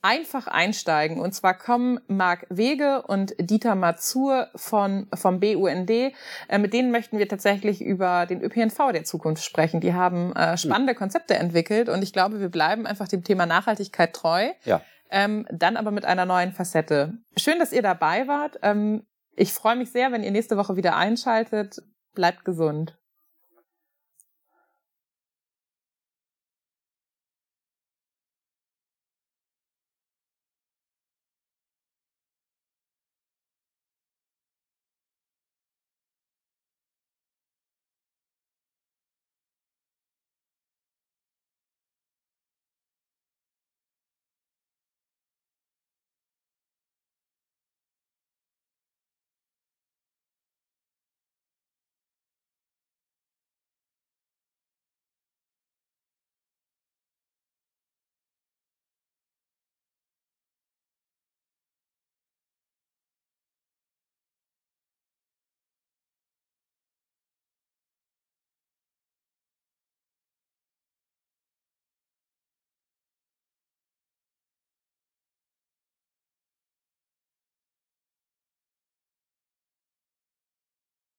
[0.06, 1.18] einfach einsteigen.
[1.18, 5.90] Und zwar kommen Marc Wege und Dieter Mazur von, vom BUND.
[5.90, 6.12] Äh,
[6.58, 9.80] mit denen möchten wir tatsächlich über den ÖPNV der Zukunft sprechen.
[9.80, 14.12] Die haben äh, spannende Konzepte entwickelt und ich glaube, wir bleiben einfach dem Thema Nachhaltigkeit
[14.12, 14.50] treu.
[14.64, 14.80] Ja.
[15.10, 17.14] Ähm, dann aber mit einer neuen Facette.
[17.36, 18.58] Schön, dass ihr dabei wart.
[18.62, 21.82] Ähm, ich freue mich sehr, wenn ihr nächste Woche wieder einschaltet.
[22.14, 22.96] Bleibt gesund.